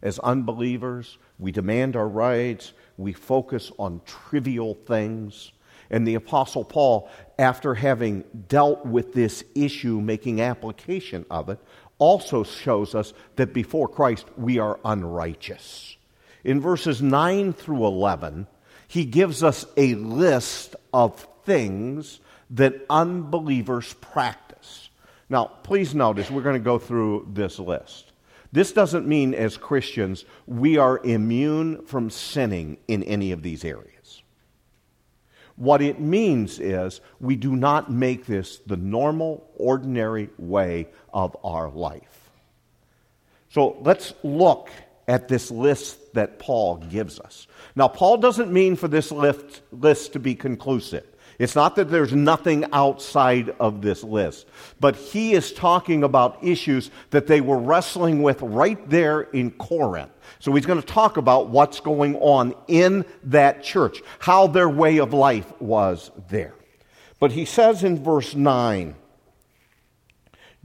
as 0.00 0.18
unbelievers, 0.20 1.18
we 1.38 1.52
demand 1.52 1.96
our 1.96 2.08
rights, 2.08 2.72
we 2.96 3.12
focus 3.12 3.70
on 3.78 4.00
trivial 4.06 4.72
things 4.72 5.52
and 5.92 6.08
the 6.08 6.14
Apostle 6.14 6.64
Paul, 6.64 7.08
after 7.38 7.74
having 7.74 8.24
dealt 8.48 8.84
with 8.86 9.12
this 9.12 9.44
issue, 9.54 10.00
making 10.00 10.40
application 10.40 11.26
of 11.30 11.50
it, 11.50 11.60
also 11.98 12.42
shows 12.42 12.94
us 12.94 13.12
that 13.36 13.52
before 13.52 13.86
Christ 13.86 14.26
we 14.36 14.58
are 14.58 14.80
unrighteous. 14.84 15.96
In 16.42 16.60
verses 16.60 17.00
9 17.00 17.52
through 17.52 17.86
11, 17.86 18.48
he 18.88 19.04
gives 19.04 19.42
us 19.42 19.64
a 19.76 19.94
list 19.94 20.74
of 20.92 21.26
things 21.44 22.20
that 22.50 22.74
unbelievers 22.90 23.94
practice. 24.00 24.88
Now, 25.28 25.44
please 25.62 25.94
notice 25.94 26.30
we're 26.30 26.42
going 26.42 26.60
to 26.60 26.64
go 26.64 26.78
through 26.78 27.28
this 27.32 27.58
list. 27.58 28.12
This 28.50 28.72
doesn't 28.72 29.06
mean, 29.06 29.34
as 29.34 29.56
Christians, 29.56 30.24
we 30.46 30.76
are 30.76 31.00
immune 31.04 31.86
from 31.86 32.10
sinning 32.10 32.76
in 32.86 33.02
any 33.04 33.32
of 33.32 33.42
these 33.42 33.64
areas. 33.64 34.01
What 35.62 35.80
it 35.80 36.00
means 36.00 36.58
is 36.58 37.00
we 37.20 37.36
do 37.36 37.54
not 37.54 37.88
make 37.88 38.26
this 38.26 38.58
the 38.66 38.76
normal, 38.76 39.48
ordinary 39.54 40.28
way 40.36 40.88
of 41.14 41.36
our 41.44 41.70
life. 41.70 42.30
So 43.48 43.76
let's 43.82 44.12
look 44.24 44.70
at 45.06 45.28
this 45.28 45.52
list 45.52 46.14
that 46.14 46.40
Paul 46.40 46.78
gives 46.78 47.20
us. 47.20 47.46
Now, 47.76 47.86
Paul 47.86 48.16
doesn't 48.16 48.52
mean 48.52 48.74
for 48.74 48.88
this 48.88 49.12
list, 49.12 49.62
to 50.14 50.18
be 50.18 50.34
conclusive. 50.34 51.06
It's 51.42 51.56
not 51.56 51.74
that 51.74 51.90
there's 51.90 52.12
nothing 52.12 52.66
outside 52.72 53.52
of 53.58 53.82
this 53.82 54.04
list, 54.04 54.46
but 54.78 54.94
he 54.94 55.32
is 55.32 55.52
talking 55.52 56.04
about 56.04 56.38
issues 56.44 56.92
that 57.10 57.26
they 57.26 57.40
were 57.40 57.58
wrestling 57.58 58.22
with 58.22 58.40
right 58.42 58.78
there 58.88 59.22
in 59.22 59.50
Corinth. 59.50 60.12
So 60.38 60.54
he's 60.54 60.66
going 60.66 60.80
to 60.80 60.86
talk 60.86 61.16
about 61.16 61.48
what's 61.48 61.80
going 61.80 62.14
on 62.18 62.54
in 62.68 63.04
that 63.24 63.64
church, 63.64 64.02
how 64.20 64.46
their 64.46 64.68
way 64.68 64.98
of 64.98 65.12
life 65.12 65.52
was 65.60 66.12
there. 66.28 66.54
But 67.18 67.32
he 67.32 67.44
says 67.44 67.82
in 67.82 68.04
verse 68.04 68.36
9, 68.36 68.94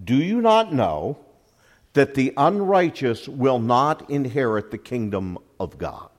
Do 0.03 0.15
you 0.15 0.41
not 0.41 0.72
know 0.72 1.17
that 1.93 2.13
the 2.13 2.36
unrighteous 2.38 3.27
will 3.27 3.57
not 3.57 4.12
inherit 4.12 4.69
the 4.69 4.77
kingdom 4.77 5.39
of 5.60 5.79
God? 5.79 6.12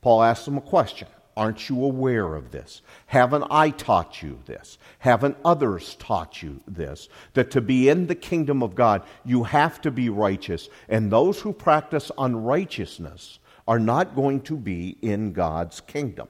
Paul 0.00 0.24
asks 0.24 0.48
him 0.48 0.58
a 0.58 0.60
question. 0.60 1.06
Aren't 1.36 1.68
you 1.68 1.84
aware 1.84 2.34
of 2.34 2.52
this? 2.52 2.80
Haven't 3.06 3.44
I 3.50 3.70
taught 3.70 4.22
you 4.22 4.38
this? 4.46 4.78
Haven't 5.00 5.36
others 5.44 5.96
taught 5.96 6.42
you 6.42 6.60
this? 6.68 7.08
That 7.32 7.50
to 7.52 7.60
be 7.60 7.88
in 7.88 8.06
the 8.06 8.14
kingdom 8.14 8.62
of 8.62 8.74
God, 8.74 9.02
you 9.24 9.42
have 9.42 9.80
to 9.80 9.90
be 9.90 10.08
righteous, 10.08 10.68
and 10.88 11.10
those 11.10 11.40
who 11.40 11.52
practice 11.52 12.12
unrighteousness 12.16 13.40
are 13.66 13.80
not 13.80 14.14
going 14.14 14.42
to 14.42 14.56
be 14.56 14.96
in 15.02 15.32
God's 15.32 15.80
kingdom. 15.80 16.28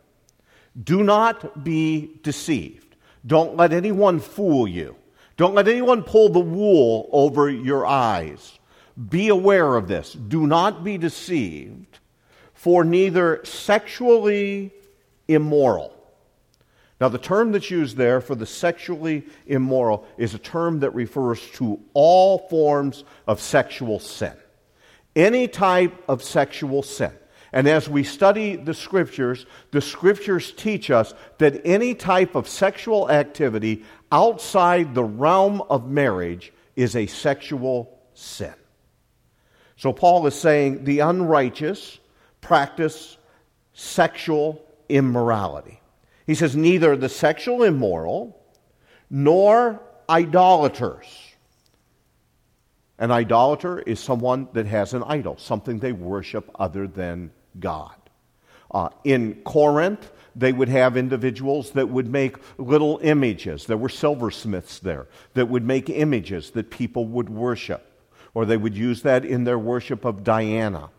Do 0.82 1.02
not 1.02 1.64
be 1.64 2.18
deceived. 2.22 2.96
Don't 3.26 3.56
let 3.56 3.72
anyone 3.72 4.20
fool 4.20 4.66
you. 4.66 4.96
Don't 5.36 5.54
let 5.54 5.68
anyone 5.68 6.02
pull 6.02 6.28
the 6.28 6.40
wool 6.40 7.08
over 7.12 7.50
your 7.50 7.84
eyes. 7.86 8.58
Be 9.08 9.28
aware 9.28 9.76
of 9.76 9.88
this. 9.88 10.12
Do 10.12 10.46
not 10.46 10.84
be 10.84 10.96
deceived, 10.96 11.98
for 12.54 12.84
neither 12.84 13.44
sexually 13.44 14.72
immoral. 15.28 15.94
Now, 17.00 17.08
the 17.08 17.18
term 17.18 17.52
that's 17.52 17.70
used 17.70 17.96
there 17.96 18.20
for 18.20 18.34
the 18.34 18.46
sexually 18.46 19.26
immoral 19.46 20.06
is 20.16 20.34
a 20.34 20.38
term 20.38 20.80
that 20.80 20.94
refers 20.94 21.40
to 21.52 21.80
all 21.92 22.38
forms 22.48 23.04
of 23.26 23.40
sexual 23.40 23.98
sin. 23.98 24.32
Any 25.16 25.48
type 25.48 25.92
of 26.08 26.22
sexual 26.22 26.82
sin. 26.82 27.12
And 27.52 27.68
as 27.68 27.88
we 27.88 28.02
study 28.02 28.56
the 28.56 28.74
scriptures, 28.74 29.46
the 29.70 29.80
scriptures 29.80 30.52
teach 30.52 30.90
us 30.90 31.14
that 31.38 31.60
any 31.64 31.94
type 31.94 32.34
of 32.34 32.48
sexual 32.48 33.10
activity 33.10 33.84
outside 34.10 34.94
the 34.94 35.04
realm 35.04 35.62
of 35.70 35.88
marriage 35.88 36.52
is 36.74 36.96
a 36.96 37.06
sexual 37.06 37.96
sin. 38.14 38.54
So 39.76 39.92
Paul 39.92 40.26
is 40.26 40.34
saying 40.34 40.84
the 40.84 41.00
unrighteous 41.00 41.98
practice 42.40 43.16
sexual 43.72 44.64
immorality. 44.88 45.80
He 46.26 46.34
says 46.34 46.56
neither 46.56 46.96
the 46.96 47.08
sexual 47.08 47.62
immoral 47.62 48.40
nor 49.10 49.82
idolaters. 50.08 51.06
An 52.98 53.10
idolater 53.10 53.80
is 53.80 54.00
someone 54.00 54.48
that 54.52 54.66
has 54.66 54.94
an 54.94 55.02
idol, 55.04 55.36
something 55.36 55.78
they 55.78 55.92
worship 55.92 56.50
other 56.54 56.86
than 56.86 57.32
God. 57.58 57.94
Uh, 58.70 58.88
in 59.04 59.34
Corinth, 59.44 60.10
they 60.36 60.52
would 60.52 60.68
have 60.68 60.96
individuals 60.96 61.70
that 61.72 61.88
would 61.88 62.10
make 62.10 62.36
little 62.58 62.98
images. 63.02 63.66
There 63.66 63.76
were 63.76 63.88
silversmiths 63.88 64.78
there 64.78 65.06
that 65.34 65.48
would 65.48 65.64
make 65.64 65.88
images 65.90 66.50
that 66.52 66.70
people 66.70 67.06
would 67.06 67.28
worship, 67.28 67.86
or 68.32 68.44
they 68.44 68.56
would 68.56 68.76
use 68.76 69.02
that 69.02 69.24
in 69.24 69.44
their 69.44 69.58
worship 69.58 70.04
of 70.04 70.24
Diana. 70.24 70.90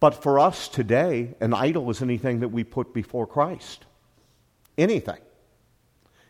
But 0.00 0.22
for 0.22 0.38
us 0.38 0.68
today, 0.68 1.34
an 1.40 1.54
idol 1.54 1.90
is 1.90 2.02
anything 2.02 2.40
that 2.40 2.48
we 2.48 2.64
put 2.64 2.94
before 2.94 3.26
Christ. 3.26 3.84
Anything. 4.76 5.18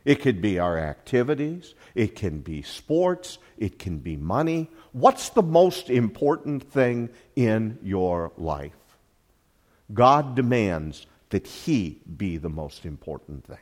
It 0.05 0.23
could 0.23 0.41
be 0.41 0.59
our 0.59 0.79
activities, 0.79 1.75
it 1.95 2.17
can 2.17 2.41
be 2.41 2.63
sports, 2.63 3.39
it 3.59 3.79
can 3.79 3.99
be 3.99 4.17
money. 4.17 4.71
What's 4.93 5.29
the 5.31 5.43
most 5.43 5.91
important 5.91 6.71
thing 6.73 7.11
in 7.37 7.79
your 7.83 8.33
life? 8.39 8.73
God 9.93 10.35
demands 10.35 11.07
that 11.29 11.47
He 11.47 12.01
be 12.17 12.39
the 12.39 12.49
most 12.49 12.87
important 12.87 13.45
thing. 13.45 13.59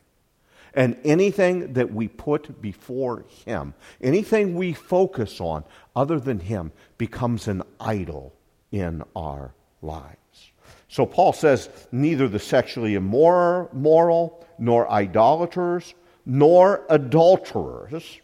And 0.72 0.96
anything 1.04 1.72
that 1.72 1.92
we 1.92 2.06
put 2.06 2.60
before 2.62 3.24
Him, 3.44 3.74
anything 4.00 4.54
we 4.54 4.72
focus 4.72 5.40
on 5.40 5.64
other 5.96 6.20
than 6.20 6.38
Him, 6.38 6.70
becomes 6.96 7.48
an 7.48 7.62
idol 7.80 8.34
in 8.70 9.02
our 9.16 9.52
lives. 9.86 10.50
So 10.88 11.06
Paul 11.06 11.32
says 11.32 11.68
neither 11.92 12.28
the 12.28 12.38
sexually 12.38 12.94
immoral, 12.94 14.44
nor 14.58 14.90
idolaters, 14.90 15.94
nor 16.24 16.84
adulterers, 16.88 18.20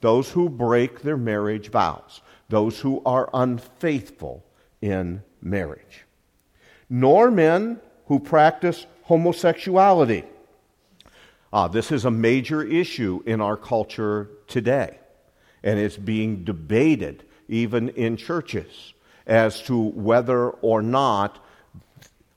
those 0.00 0.30
who 0.30 0.48
break 0.48 1.02
their 1.02 1.16
marriage 1.16 1.70
vows, 1.70 2.20
those 2.48 2.80
who 2.80 3.02
are 3.04 3.30
unfaithful 3.32 4.44
in 4.82 5.22
marriage, 5.40 6.06
nor 6.88 7.30
men 7.30 7.80
who 8.06 8.18
practice 8.18 8.86
homosexuality. 9.04 10.24
Ah, 11.52 11.68
this 11.68 11.92
is 11.92 12.04
a 12.04 12.10
major 12.10 12.62
issue 12.62 13.22
in 13.26 13.40
our 13.40 13.56
culture 13.56 14.30
today, 14.46 14.98
and 15.62 15.78
it's 15.78 15.96
being 15.96 16.44
debated 16.44 17.24
even 17.48 17.88
in 17.90 18.16
churches 18.16 18.94
as 19.30 19.62
to 19.62 19.80
whether 19.80 20.50
or 20.50 20.82
not 20.82 21.38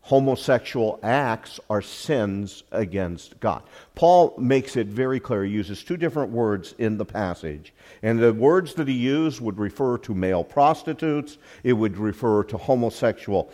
homosexual 0.03 1.00
acts 1.01 1.59
are 1.69 1.81
sins 1.81 2.63
against 2.71 3.39
God. 3.39 3.63
Paul 3.95 4.35
makes 4.38 4.75
it 4.75 4.88
very 4.88 5.19
clear. 5.19 5.45
He 5.45 5.51
uses 5.51 5.83
two 5.83 5.97
different 5.97 6.31
words 6.31 6.75
in 6.77 6.97
the 6.97 7.05
passage. 7.05 7.73
And 8.03 8.19
the 8.19 8.33
words 8.33 8.73
that 8.75 8.89
he 8.89 8.93
used 8.93 9.39
would 9.39 9.57
refer 9.57 9.97
to 10.00 10.13
male 10.13 10.43
prostitutes, 10.43 11.38
it 11.63 11.73
would 11.73 11.97
refer 11.97 12.43
to 12.43 12.57
homosexual 12.57 13.50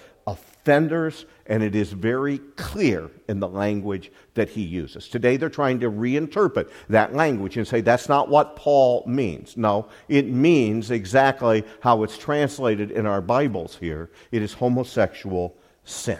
offenders, 0.69 1.25
and 1.47 1.63
it 1.63 1.73
is 1.73 1.91
very 1.91 2.37
clear 2.55 3.09
in 3.27 3.39
the 3.39 3.47
language 3.47 4.11
that 4.35 4.49
he 4.49 4.61
uses. 4.61 5.07
Today 5.07 5.35
they're 5.35 5.49
trying 5.49 5.79
to 5.79 5.89
reinterpret 5.89 6.69
that 6.89 7.15
language 7.15 7.57
and 7.57 7.67
say 7.67 7.81
that's 7.81 8.07
not 8.07 8.29
what 8.29 8.55
Paul 8.55 9.03
means. 9.07 9.57
No, 9.57 9.89
it 10.07 10.27
means 10.27 10.91
exactly 10.91 11.63
how 11.79 12.03
it's 12.03 12.19
translated 12.19 12.91
in 12.91 13.07
our 13.07 13.19
Bibles 13.19 13.77
here. 13.77 14.11
It 14.31 14.43
is 14.43 14.53
homosexual 14.53 15.57
sin. 15.85 16.19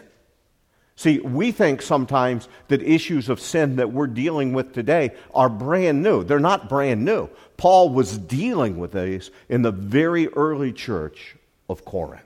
See, 0.95 1.19
we 1.19 1.51
think 1.51 1.83
sometimes 1.83 2.49
that 2.69 2.81
issues 2.81 3.29
of 3.29 3.39
sin 3.39 3.75
that 3.75 3.93
we're 3.93 4.07
dealing 4.07 4.53
with 4.53 4.73
today 4.73 5.12
are 5.31 5.47
brand 5.47 6.01
new. 6.01 6.23
They're 6.23 6.39
not 6.39 6.67
brand 6.67 7.05
new. 7.05 7.29
Paul 7.55 7.91
was 7.91 8.17
dealing 8.17 8.79
with 8.79 8.93
these 8.93 9.29
in 9.47 9.62
the 9.62 9.71
very 9.71 10.27
early 10.29 10.73
church 10.73 11.35
of 11.69 11.85
Corinth. 11.85 12.23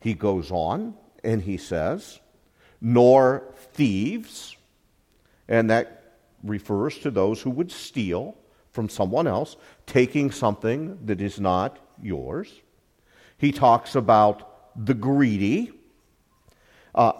He 0.00 0.12
goes 0.14 0.50
on 0.50 0.94
and 1.24 1.42
he 1.42 1.56
says, 1.56 2.20
nor 2.80 3.44
thieves, 3.72 4.56
and 5.48 5.70
that 5.70 6.14
refers 6.42 6.98
to 6.98 7.10
those 7.10 7.42
who 7.42 7.50
would 7.50 7.70
steal 7.70 8.36
from 8.72 8.88
someone 8.88 9.26
else, 9.26 9.56
taking 9.86 10.30
something 10.30 10.98
that 11.04 11.20
is 11.20 11.40
not 11.40 11.78
yours. 12.00 12.52
He 13.36 13.52
talks 13.52 13.94
about 13.94 14.86
the 14.86 14.94
greedy. 14.94 15.72
Uh, 16.94 17.12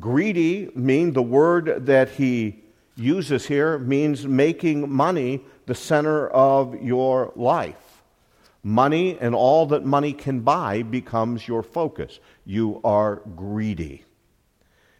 greedy 0.00 0.70
mean 0.74 1.12
the 1.12 1.22
word 1.22 1.86
that 1.86 2.10
he 2.10 2.64
uses 2.96 3.46
here 3.46 3.78
means 3.78 4.26
making 4.26 4.90
money 4.90 5.42
the 5.66 5.74
center 5.74 6.28
of 6.28 6.82
your 6.82 7.32
life. 7.36 7.85
Money 8.66 9.16
and 9.20 9.32
all 9.32 9.66
that 9.66 9.84
money 9.84 10.12
can 10.12 10.40
buy 10.40 10.82
becomes 10.82 11.46
your 11.46 11.62
focus. 11.62 12.18
You 12.44 12.80
are 12.82 13.22
greedy. 13.36 14.04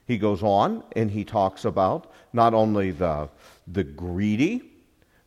He 0.06 0.18
goes 0.18 0.40
on 0.40 0.84
and 0.94 1.10
he 1.10 1.24
talks 1.24 1.64
about 1.64 2.12
not 2.32 2.54
only 2.54 2.92
the, 2.92 3.28
the 3.66 3.82
greedy, 3.82 4.62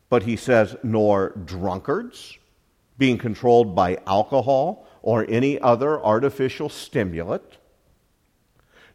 but 0.08 0.22
he 0.22 0.36
says, 0.36 0.74
nor 0.82 1.34
drunkards, 1.44 2.38
being 2.96 3.18
controlled 3.18 3.76
by 3.76 3.98
alcohol 4.06 4.86
or 5.02 5.26
any 5.28 5.60
other 5.60 6.02
artificial 6.02 6.70
stimulant 6.70 7.58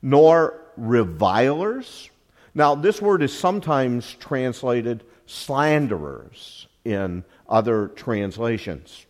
nor 0.01 0.59
revilers. 0.75 2.09
Now, 2.55 2.73
this 2.73 2.99
word 2.99 3.21
is 3.21 3.37
sometimes 3.37 4.15
translated 4.15 5.03
slanderers 5.27 6.67
in 6.83 7.23
other 7.47 7.89
translations. 7.89 9.05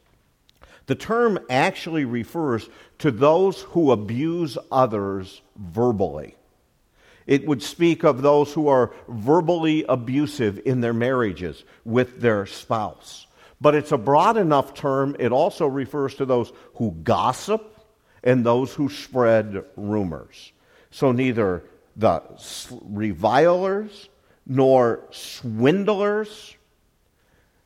The 0.88 0.96
term 0.96 1.40
actually 1.50 2.06
refers 2.06 2.70
to 3.00 3.12
those 3.12 3.62
who 3.62 3.92
abuse 3.92 4.58
others 4.72 5.42
verbally. 5.56 6.36
It 7.26 7.48
would 7.48 7.64
speak 7.64 8.04
of 8.04 8.22
those 8.22 8.54
who 8.54 8.68
are 8.68 8.94
verbally 9.08 9.84
abusive 9.90 10.62
in 10.66 10.82
their 10.82 10.94
marriages 10.94 11.64
with 11.84 12.22
their 12.22 12.46
spouse. 12.46 13.26
But 13.60 13.74
it's 13.74 13.92
a 13.92 13.98
broad 13.98 14.38
enough 14.38 14.74
term, 14.74 15.16
it 15.18 15.32
also 15.32 15.66
refers 15.66 16.16
to 16.16 16.26
those 16.26 16.52
who 16.76 16.92
gossip 17.04 17.80
and 18.24 18.46
those 18.46 18.74
who 18.74 18.90
spread 18.90 19.64
rumors. 19.76 20.52
So 20.92 21.12
neither 21.12 21.64
the 21.96 22.22
revilers 22.84 24.10
nor 24.46 25.04
swindlers, 25.12 26.56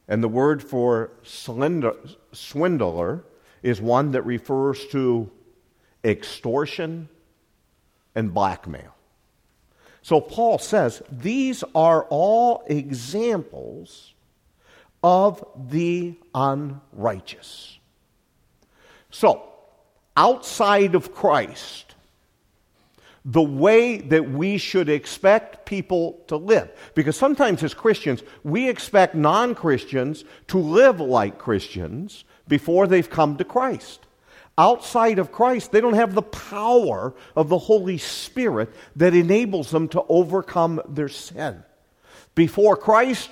and 0.09 0.23
the 0.23 0.27
word 0.27 0.63
for 0.63 1.11
swindler 1.23 3.23
is 3.61 3.79
one 3.79 4.11
that 4.11 4.23
refers 4.23 4.85
to 4.87 5.29
extortion 6.03 7.07
and 8.15 8.33
blackmail. 8.33 8.95
So 10.01 10.19
Paul 10.19 10.57
says 10.57 11.03
these 11.11 11.63
are 11.75 12.05
all 12.09 12.63
examples 12.65 14.15
of 15.03 15.45
the 15.55 16.15
unrighteous. 16.33 17.77
So, 19.11 19.43
outside 20.17 20.95
of 20.95 21.13
Christ, 21.13 21.88
the 23.25 23.41
way 23.41 23.97
that 23.97 24.29
we 24.29 24.58
should 24.58 24.89
expect 24.89 25.65
people 25.65 26.23
to 26.27 26.38
live. 26.38 26.69
Because 26.95 27.17
sometimes 27.17 27.63
as 27.63 27.73
Christians, 27.73 28.23
we 28.43 28.69
expect 28.69 29.15
non 29.15 29.55
Christians 29.55 30.23
to 30.47 30.58
live 30.58 30.99
like 30.99 31.38
Christians 31.38 32.23
before 32.47 32.88
they've 32.88 33.10
come 33.10 33.38
to 33.38 33.43
Christ. 33.43 34.05
Outside 34.58 35.19
of 35.19 35.32
Christ, 35.32 35.71
they 35.71 35.79
don't 35.79 35.93
have 35.93 36.13
the 36.13 36.21
power 36.21 37.13
of 37.36 37.47
the 37.47 37.58
Holy 37.58 37.97
Spirit 37.97 38.69
that 38.95 39.13
enables 39.13 39.71
them 39.71 39.88
to 39.89 40.03
overcome 40.10 40.82
their 40.88 41.08
sin. 41.08 41.63
Before 42.36 42.75
Christ, 42.75 43.29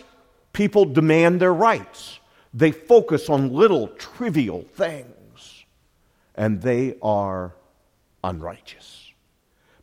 people 0.54 0.86
demand 0.86 1.42
their 1.42 1.54
rights. 1.54 2.20
They 2.54 2.72
focus 2.72 3.30
on 3.30 3.54
little 3.54 3.90
trivial 3.90 4.64
things, 4.76 5.66
and 6.34 6.62
they 6.62 6.96
are 7.02 7.54
unrighteous. 8.24 8.97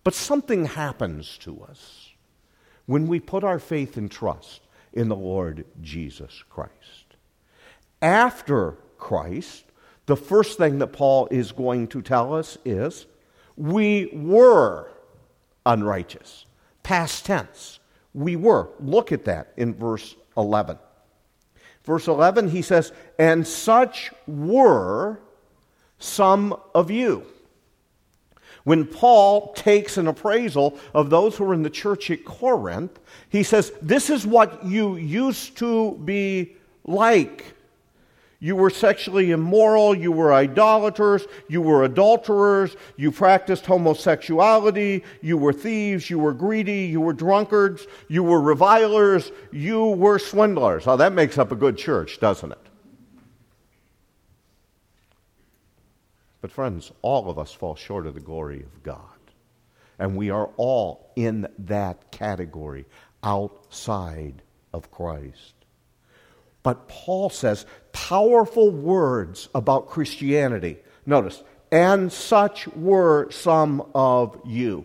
But 0.05 0.15
something 0.15 0.67
happens 0.67 1.39
to 1.39 1.63
us 1.63 2.11
when 2.87 3.09
we 3.09 3.19
put 3.21 3.43
our 3.43 3.59
faith 3.59 3.97
and 3.97 4.11
trust 4.11 4.61
in 4.93 5.09
the 5.09 5.17
Lord 5.17 5.65
Jesus 5.81 6.45
Christ. 6.51 7.17
After 8.03 8.77
Christ, 8.99 9.65
the 10.07 10.17
first 10.17 10.59
thing 10.59 10.79
that 10.79 10.89
Paul 10.89 11.27
is 11.31 11.53
going 11.53 11.89
to 11.89 12.03
tell 12.03 12.35
us 12.35 12.59
is 12.65 13.07
We 13.57 14.11
were 14.13 14.91
unrighteous. 15.65 16.45
Past 16.83 17.25
tense. 17.25 17.81
We 18.13 18.37
were. 18.37 18.69
Look 18.81 19.11
at 19.11 19.25
that 19.25 19.53
in 19.57 19.75
verse 19.75 20.15
11. 20.37 20.79
Verse 21.85 22.09
11, 22.09 22.51
he 22.51 22.63
says, 22.63 22.93
And 23.19 23.47
such 23.47 24.13
were 24.27 25.19
some 25.99 26.59
of 26.75 26.91
you. 26.91 27.27
When 28.65 28.87
Paul 28.87 29.53
takes 29.53 29.99
an 29.99 30.09
appraisal 30.09 30.79
of 30.95 31.11
those 31.11 31.37
who 31.37 31.45
were 31.45 31.55
in 31.55 31.63
the 31.63 31.71
church 31.71 32.11
at 32.11 32.25
Corinth, 32.25 32.99
he 33.29 33.43
says, 33.43 33.73
This 33.83 34.09
is 34.09 34.27
what 34.27 34.65
you 34.65 34.97
used 34.97 35.59
to 35.59 35.93
be 36.05 36.57
like. 36.85 37.55
You 38.41 38.57
were 38.57 38.71
sexually 38.71 39.31
immoral, 39.31 39.95
you 39.95 40.13
were 40.13 40.35
idolaters, 40.35 41.25
you 41.49 41.63
were 41.63 41.85
adulterers, 41.85 42.77
you 42.97 43.11
practiced 43.11 43.65
homosexuality, 43.65 45.03
you 45.23 45.39
were 45.39 45.53
thieves, 45.53 46.11
you 46.11 46.19
were 46.19 46.35
greedy, 46.35 46.85
you 46.85 47.01
were 47.01 47.15
drunkards, 47.15 47.87
you 48.09 48.23
were 48.23 48.41
revilers, 48.41 49.33
you 49.51 49.87
were 49.87 50.19
swindlers. 50.19 50.85
Now 50.85 50.97
that 50.97 51.15
makes 51.15 51.39
up 51.39 51.53
a 51.53 51.57
good 51.57 51.79
church, 51.79 52.21
doesn't 52.21 52.53
it? 52.53 52.64
But, 56.45 56.53
friends, 56.53 56.93
all 57.01 57.31
of 57.31 57.39
us 57.39 57.55
fall 57.55 57.75
short 57.75 58.07
of 58.07 58.13
the 58.13 58.21
glory 58.21 58.61
of 58.61 58.83
God. 58.83 59.01
And 59.99 60.15
we 60.15 60.29
are 60.29 60.51
all 60.59 61.11
in 61.17 61.49
that 61.61 62.11
category 62.13 62.85
outside 63.23 64.43
of 64.71 64.91
Christ. 64.91 65.55
But 66.63 66.87
Paul 66.87 67.31
says 67.31 67.65
powerful 67.93 68.71
words 68.71 69.49
about 69.55 69.89
Christianity. 69.89 70.77
Notice, 71.07 71.43
and 71.73 72.13
such 72.13 72.69
were 72.69 73.31
some 73.31 73.83
of 73.95 74.39
you. 74.45 74.85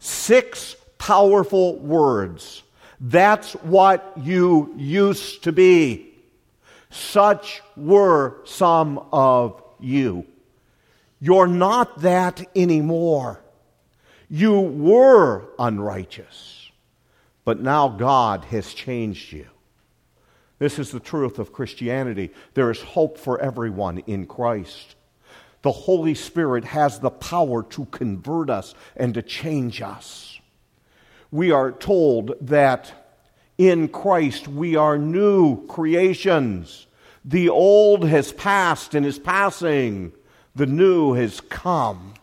Six 0.00 0.76
powerful 0.98 1.78
words. 1.78 2.62
That's 3.00 3.52
what 3.52 4.12
you 4.18 4.74
used 4.76 5.44
to 5.44 5.52
be. 5.52 6.12
Such 6.90 7.62
were 7.74 8.42
some 8.44 8.98
of 9.14 9.62
you. 9.80 10.26
You're 11.20 11.46
not 11.46 12.00
that 12.00 12.44
anymore. 12.56 13.40
You 14.28 14.60
were 14.60 15.48
unrighteous, 15.58 16.70
but 17.44 17.60
now 17.60 17.88
God 17.88 18.44
has 18.46 18.72
changed 18.72 19.32
you. 19.32 19.46
This 20.58 20.78
is 20.78 20.92
the 20.92 21.00
truth 21.00 21.38
of 21.38 21.52
Christianity. 21.52 22.30
There 22.54 22.70
is 22.70 22.80
hope 22.80 23.18
for 23.18 23.40
everyone 23.40 23.98
in 24.06 24.26
Christ. 24.26 24.94
The 25.62 25.72
Holy 25.72 26.14
Spirit 26.14 26.64
has 26.64 27.00
the 27.00 27.10
power 27.10 27.62
to 27.64 27.84
convert 27.86 28.48
us 28.48 28.74
and 28.96 29.14
to 29.14 29.22
change 29.22 29.82
us. 29.82 30.38
We 31.30 31.50
are 31.50 31.72
told 31.72 32.34
that 32.40 32.92
in 33.58 33.88
Christ 33.88 34.48
we 34.48 34.76
are 34.76 34.96
new 34.96 35.66
creations. 35.66 36.86
The 37.24 37.50
old 37.50 38.04
has 38.08 38.32
passed 38.32 38.94
and 38.94 39.04
is 39.04 39.18
passing. 39.18 40.12
The 40.54 40.66
new 40.66 41.14
has 41.14 41.40
come 41.40 42.14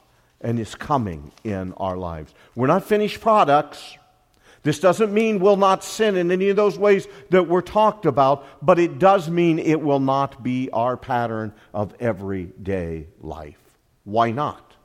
and 0.42 0.60
is 0.60 0.76
coming 0.76 1.32
in 1.44 1.74
our 1.74 1.98
lives. 1.98 2.34
We're 2.56 2.68
not 2.68 2.84
finished 2.84 3.22
products. 3.22 3.98
This 4.64 4.80
doesn't 4.80 5.14
mean 5.14 5.40
we'll 5.40 5.56
not 5.56 5.84
sin 5.84 6.18
in 6.18 6.32
any 6.32 6.50
of 6.50 6.56
those 6.56 6.78
ways 6.78 7.08
that 7.30 7.48
were 7.48 7.62
talked 7.62 8.06
about, 8.06 8.46
but 8.62 8.80
it 8.80 9.00
does 9.00 9.30
mean 9.30 9.60
it 9.60 9.82
will 9.82 10.00
not 10.00 10.44
be 10.44 10.70
our 10.72 10.98
pattern 10.98 11.54
of 11.74 11.96
everyday 12.00 13.08
life. 13.22 13.60
Why 14.04 14.32
not? 14.32 14.76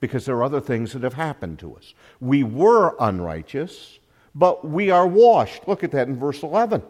Because 0.00 0.24
there 0.24 0.36
are 0.36 0.44
other 0.44 0.60
things 0.60 0.92
that 0.92 1.02
have 1.02 1.14
happened 1.14 1.58
to 1.60 1.76
us. 1.76 1.94
We 2.20 2.44
were 2.44 2.96
unrighteous, 2.98 3.98
but 4.34 4.66
we 4.66 4.90
are 4.90 5.06
washed. 5.06 5.68
Look 5.68 5.84
at 5.84 5.92
that 5.92 6.08
in 6.08 6.18
verse 6.18 6.42
11. 6.42 6.82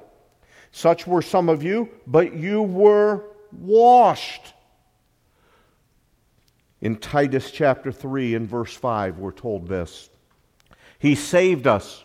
Such 0.71 1.07
were 1.07 1.23
some 1.23 1.49
of 1.49 1.63
you, 1.63 1.89
but 2.07 2.35
you 2.35 2.63
were 2.63 3.25
washed 3.53 4.53
in 6.87 6.95
Titus 6.95 7.51
chapter 7.51 7.91
3 7.91 8.37
and 8.37 8.49
verse 8.49 8.73
5, 8.73 9.19
we're 9.19 9.33
told 9.33 9.67
this 9.67 10.09
He 11.01 11.17
saved 11.17 11.67
us 11.67 12.05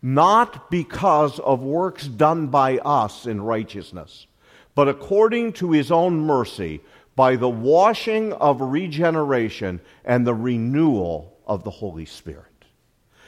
not 0.00 0.70
because 0.70 1.38
of 1.38 1.62
works 1.62 2.06
done 2.06 2.46
by 2.46 2.78
us 2.78 3.26
in 3.26 3.42
righteousness, 3.42 4.26
but 4.74 4.88
according 4.88 5.52
to 5.52 5.72
His 5.72 5.92
own 5.92 6.18
mercy, 6.18 6.80
by 7.14 7.36
the 7.36 7.48
washing 7.50 8.32
of 8.32 8.62
regeneration 8.62 9.82
and 10.02 10.26
the 10.26 10.34
renewal 10.34 11.36
of 11.46 11.62
the 11.62 11.70
Holy 11.70 12.06
Spirit. 12.06 12.46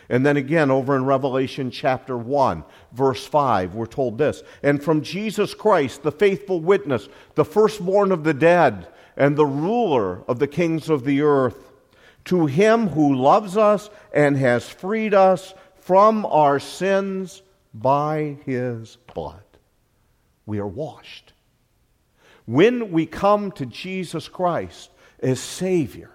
And 0.08 0.24
then 0.24 0.38
again, 0.38 0.70
over 0.70 0.96
in 0.96 1.04
Revelation 1.04 1.70
chapter 1.70 2.16
1, 2.16 2.64
verse 2.92 3.26
5, 3.26 3.74
we're 3.74 3.84
told 3.84 4.16
this 4.16 4.42
And 4.62 4.82
from 4.82 5.02
Jesus 5.02 5.52
Christ, 5.52 6.02
the 6.02 6.12
faithful 6.12 6.60
witness, 6.60 7.10
the 7.34 7.44
firstborn 7.44 8.10
of 8.10 8.24
the 8.24 8.32
dead, 8.32 8.88
and 9.16 9.36
the 9.36 9.46
ruler 9.46 10.22
of 10.28 10.38
the 10.38 10.46
kings 10.46 10.88
of 10.88 11.04
the 11.04 11.22
earth, 11.22 11.72
to 12.26 12.46
him 12.46 12.88
who 12.88 13.14
loves 13.14 13.56
us 13.56 13.90
and 14.12 14.36
has 14.36 14.68
freed 14.68 15.14
us 15.14 15.54
from 15.80 16.24
our 16.26 16.58
sins 16.58 17.42
by 17.72 18.38
his 18.44 18.96
blood. 19.14 19.42
We 20.46 20.58
are 20.58 20.66
washed. 20.66 21.32
When 22.46 22.92
we 22.92 23.06
come 23.06 23.52
to 23.52 23.66
Jesus 23.66 24.28
Christ 24.28 24.90
as 25.22 25.40
Savior, 25.40 26.10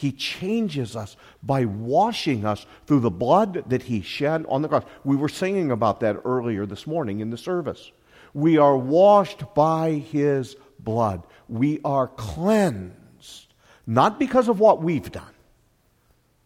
he 0.00 0.12
changes 0.12 0.96
us 0.96 1.14
by 1.42 1.66
washing 1.66 2.46
us 2.46 2.64
through 2.86 3.00
the 3.00 3.10
blood 3.10 3.64
that 3.68 3.82
He 3.82 4.00
shed 4.00 4.46
on 4.48 4.62
the 4.62 4.68
cross. 4.68 4.84
We 5.04 5.14
were 5.14 5.28
singing 5.28 5.70
about 5.70 6.00
that 6.00 6.22
earlier 6.24 6.64
this 6.64 6.86
morning 6.86 7.20
in 7.20 7.28
the 7.28 7.36
service. 7.36 7.92
We 8.32 8.56
are 8.56 8.78
washed 8.78 9.54
by 9.54 9.92
His 9.92 10.56
blood. 10.78 11.22
We 11.50 11.80
are 11.84 12.06
cleansed, 12.06 13.52
not 13.84 14.20
because 14.20 14.48
of 14.48 14.60
what 14.60 14.82
we've 14.82 15.10
done, 15.10 15.34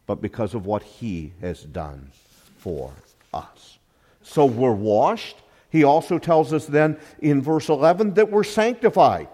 but 0.07 0.23
because 0.23 0.55
of 0.55 0.65
what 0.65 0.83
He 0.83 1.35
has 1.43 1.63
done 1.63 2.11
for 2.57 2.91
us. 3.35 3.79
So 4.23 4.47
we're 4.47 4.73
washed. 4.73 5.37
He 5.69 5.85
also 5.85 6.19
tells 6.19 6.55
us 6.55 6.65
then 6.65 6.99
in 7.19 7.43
verse 7.43 7.69
11 7.69 8.15
that 8.15 8.31
we're 8.31 8.45
sanctified. 8.45 9.29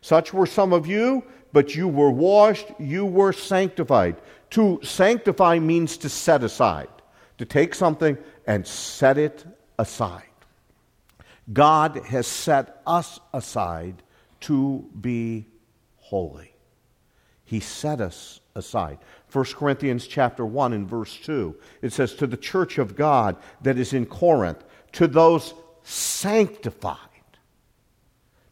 Such 0.00 0.34
were 0.34 0.46
some 0.46 0.72
of 0.72 0.88
you, 0.88 1.22
but 1.52 1.76
you 1.76 1.86
were 1.86 2.10
washed, 2.10 2.66
you 2.80 3.06
were 3.06 3.32
sanctified. 3.32 4.16
To 4.50 4.80
sanctify 4.82 5.60
means 5.60 5.96
to 5.98 6.08
set 6.08 6.42
aside, 6.42 6.88
to 7.38 7.44
take 7.44 7.74
something 7.74 8.18
and 8.46 8.66
set 8.66 9.18
it 9.18 9.44
aside. 9.78 10.22
God 11.52 11.96
has 12.06 12.26
set 12.26 12.82
us 12.86 13.20
aside 13.32 14.02
to 14.40 14.88
be 15.00 15.46
holy. 15.96 16.52
He 17.44 17.60
set 17.60 18.00
us 18.00 18.40
aside. 18.54 18.98
1 19.32 19.44
Corinthians 19.46 20.06
chapter 20.06 20.44
1 20.44 20.72
and 20.72 20.88
verse 20.88 21.16
2. 21.18 21.54
It 21.82 21.92
says 21.92 22.14
to 22.14 22.26
the 22.26 22.36
church 22.36 22.78
of 22.78 22.96
God 22.96 23.36
that 23.62 23.78
is 23.78 23.92
in 23.92 24.06
Corinth, 24.06 24.64
to 24.92 25.06
those 25.06 25.54
sanctified, 25.82 26.98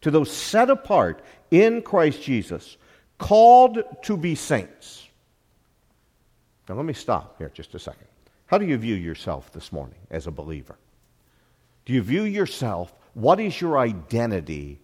to 0.03 0.11
those 0.11 0.31
set 0.31 0.71
apart 0.71 1.25
in 1.51 1.83
Christ 1.83 2.23
Jesus, 2.23 2.77
called 3.19 3.83
to 4.03 4.17
be 4.17 4.35
saints. 4.35 5.09
Now 6.69 6.77
let 6.77 6.85
me 6.85 6.95
stop 6.95 7.39
here 7.39 7.51
just 7.53 7.75
a 7.75 7.79
second. 7.79 8.07
How 8.47 8.59
do 8.59 8.67
you 8.67 8.77
view 8.77 8.95
yourself 8.95 9.53
this 9.53 9.73
morning 9.73 9.99
as 10.11 10.27
a 10.27 10.31
believer? 10.31 10.77
Do 11.85 11.93
you 11.93 12.03
view 12.03 12.23
yourself, 12.23 12.95
what 13.15 13.41
is 13.41 13.61
your 13.61 13.79
identity 13.79 14.81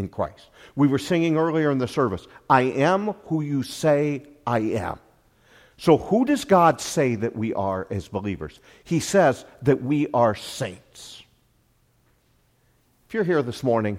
in 0.00 0.08
Christ. 0.08 0.50
We 0.74 0.88
were 0.88 0.98
singing 0.98 1.36
earlier 1.36 1.70
in 1.70 1.78
the 1.78 1.86
service, 1.86 2.26
I 2.48 2.62
am 2.62 3.12
who 3.26 3.42
you 3.42 3.62
say 3.62 4.24
I 4.44 4.58
am. 4.58 4.98
So, 5.76 5.96
who 5.96 6.24
does 6.24 6.44
God 6.44 6.80
say 6.80 7.14
that 7.14 7.36
we 7.36 7.54
are 7.54 7.86
as 7.90 8.08
believers? 8.08 8.58
He 8.84 8.98
says 9.00 9.44
that 9.62 9.82
we 9.82 10.08
are 10.12 10.34
saints. 10.34 11.22
If 13.08 13.14
you're 13.14 13.24
here 13.24 13.42
this 13.42 13.62
morning, 13.62 13.98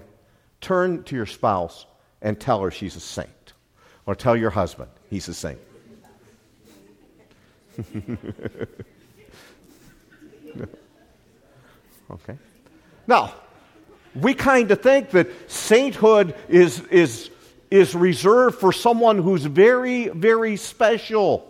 turn 0.60 1.02
to 1.04 1.16
your 1.16 1.26
spouse 1.26 1.86
and 2.20 2.38
tell 2.38 2.60
her 2.60 2.70
she's 2.70 2.94
a 2.96 3.00
saint. 3.00 3.30
Or 4.06 4.14
tell 4.14 4.36
your 4.36 4.50
husband 4.50 4.90
he's 5.10 5.28
a 5.28 5.34
saint. 5.34 5.58
okay. 12.10 12.36
Now, 13.06 13.34
we 14.14 14.34
kind 14.34 14.70
of 14.70 14.80
think 14.80 15.10
that 15.10 15.50
sainthood 15.50 16.34
is, 16.48 16.80
is, 16.86 17.30
is 17.70 17.94
reserved 17.94 18.58
for 18.58 18.72
someone 18.72 19.18
who's 19.18 19.44
very, 19.44 20.08
very 20.08 20.56
special. 20.56 21.48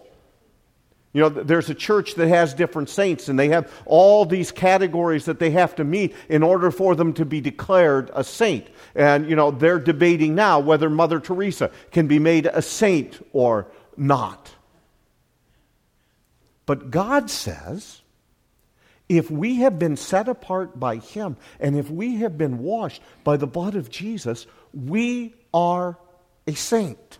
You 1.12 1.22
know, 1.22 1.28
there's 1.28 1.68
a 1.68 1.74
church 1.74 2.14
that 2.14 2.28
has 2.28 2.54
different 2.54 2.88
saints, 2.88 3.28
and 3.28 3.38
they 3.38 3.48
have 3.48 3.70
all 3.84 4.24
these 4.24 4.50
categories 4.50 5.26
that 5.26 5.38
they 5.38 5.50
have 5.50 5.76
to 5.76 5.84
meet 5.84 6.14
in 6.28 6.42
order 6.42 6.70
for 6.70 6.94
them 6.94 7.12
to 7.14 7.24
be 7.24 7.40
declared 7.40 8.10
a 8.14 8.24
saint. 8.24 8.66
And, 8.94 9.28
you 9.28 9.36
know, 9.36 9.50
they're 9.50 9.78
debating 9.78 10.34
now 10.34 10.60
whether 10.60 10.88
Mother 10.88 11.20
Teresa 11.20 11.70
can 11.90 12.06
be 12.06 12.18
made 12.18 12.46
a 12.46 12.62
saint 12.62 13.24
or 13.32 13.66
not. 13.96 14.54
But 16.64 16.90
God 16.90 17.28
says, 17.30 18.01
if 19.08 19.30
we 19.30 19.56
have 19.56 19.78
been 19.78 19.96
set 19.96 20.28
apart 20.28 20.78
by 20.78 20.96
Him 20.96 21.36
and 21.60 21.76
if 21.76 21.90
we 21.90 22.16
have 22.16 22.38
been 22.38 22.58
washed 22.58 23.02
by 23.24 23.36
the 23.36 23.46
blood 23.46 23.74
of 23.74 23.90
Jesus, 23.90 24.46
we 24.72 25.34
are 25.52 25.98
a 26.46 26.54
saint. 26.54 27.18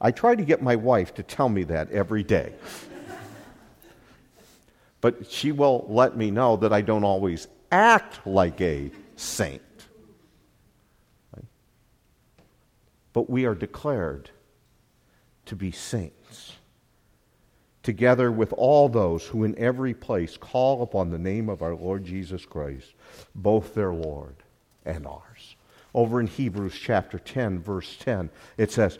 I 0.00 0.10
try 0.10 0.34
to 0.34 0.44
get 0.44 0.62
my 0.62 0.76
wife 0.76 1.14
to 1.14 1.22
tell 1.22 1.48
me 1.48 1.64
that 1.64 1.90
every 1.90 2.22
day. 2.22 2.52
but 5.00 5.30
she 5.30 5.52
will 5.52 5.86
let 5.88 6.16
me 6.16 6.30
know 6.30 6.56
that 6.56 6.72
I 6.72 6.82
don't 6.82 7.04
always 7.04 7.48
act 7.72 8.26
like 8.26 8.60
a 8.60 8.90
saint. 9.16 9.62
But 13.12 13.30
we 13.30 13.46
are 13.46 13.54
declared 13.54 14.30
to 15.46 15.56
be 15.56 15.70
saints, 15.70 16.23
together 17.84 18.32
with 18.32 18.52
all 18.54 18.88
those 18.88 19.24
who 19.26 19.44
in 19.44 19.56
every 19.56 19.94
place 19.94 20.36
call 20.36 20.82
upon 20.82 21.10
the 21.10 21.18
name 21.18 21.48
of 21.48 21.62
our 21.62 21.76
Lord 21.76 22.04
Jesus 22.04 22.44
Christ, 22.44 22.94
both 23.34 23.74
their 23.74 23.92
Lord 23.92 24.34
and 24.84 25.06
ours. 25.06 25.54
Over 25.94 26.18
in 26.18 26.26
Hebrews 26.26 26.74
chapter 26.74 27.20
10, 27.20 27.60
verse 27.60 27.96
10, 28.00 28.30
it 28.56 28.72
says, 28.72 28.98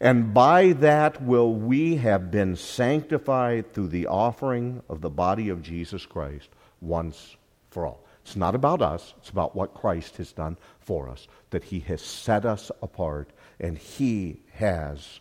and 0.00 0.34
by 0.34 0.72
that 0.72 1.22
will 1.22 1.54
we 1.54 1.96
have 1.96 2.30
been 2.30 2.56
sanctified 2.56 3.72
through 3.72 3.88
the 3.88 4.08
offering 4.08 4.82
of 4.88 5.00
the 5.00 5.10
body 5.10 5.48
of 5.48 5.62
Jesus 5.62 6.04
Christ 6.04 6.48
once 6.80 7.36
for 7.70 7.86
all. 7.86 8.04
It's 8.22 8.36
not 8.36 8.54
about 8.54 8.82
us, 8.82 9.14
it's 9.18 9.30
about 9.30 9.54
what 9.54 9.74
Christ 9.74 10.16
has 10.16 10.32
done 10.32 10.56
for 10.80 11.08
us, 11.08 11.28
that 11.50 11.64
He 11.64 11.80
has 11.80 12.00
set 12.00 12.44
us 12.44 12.70
apart 12.82 13.30
and 13.60 13.78
He 13.78 14.40
has 14.54 15.20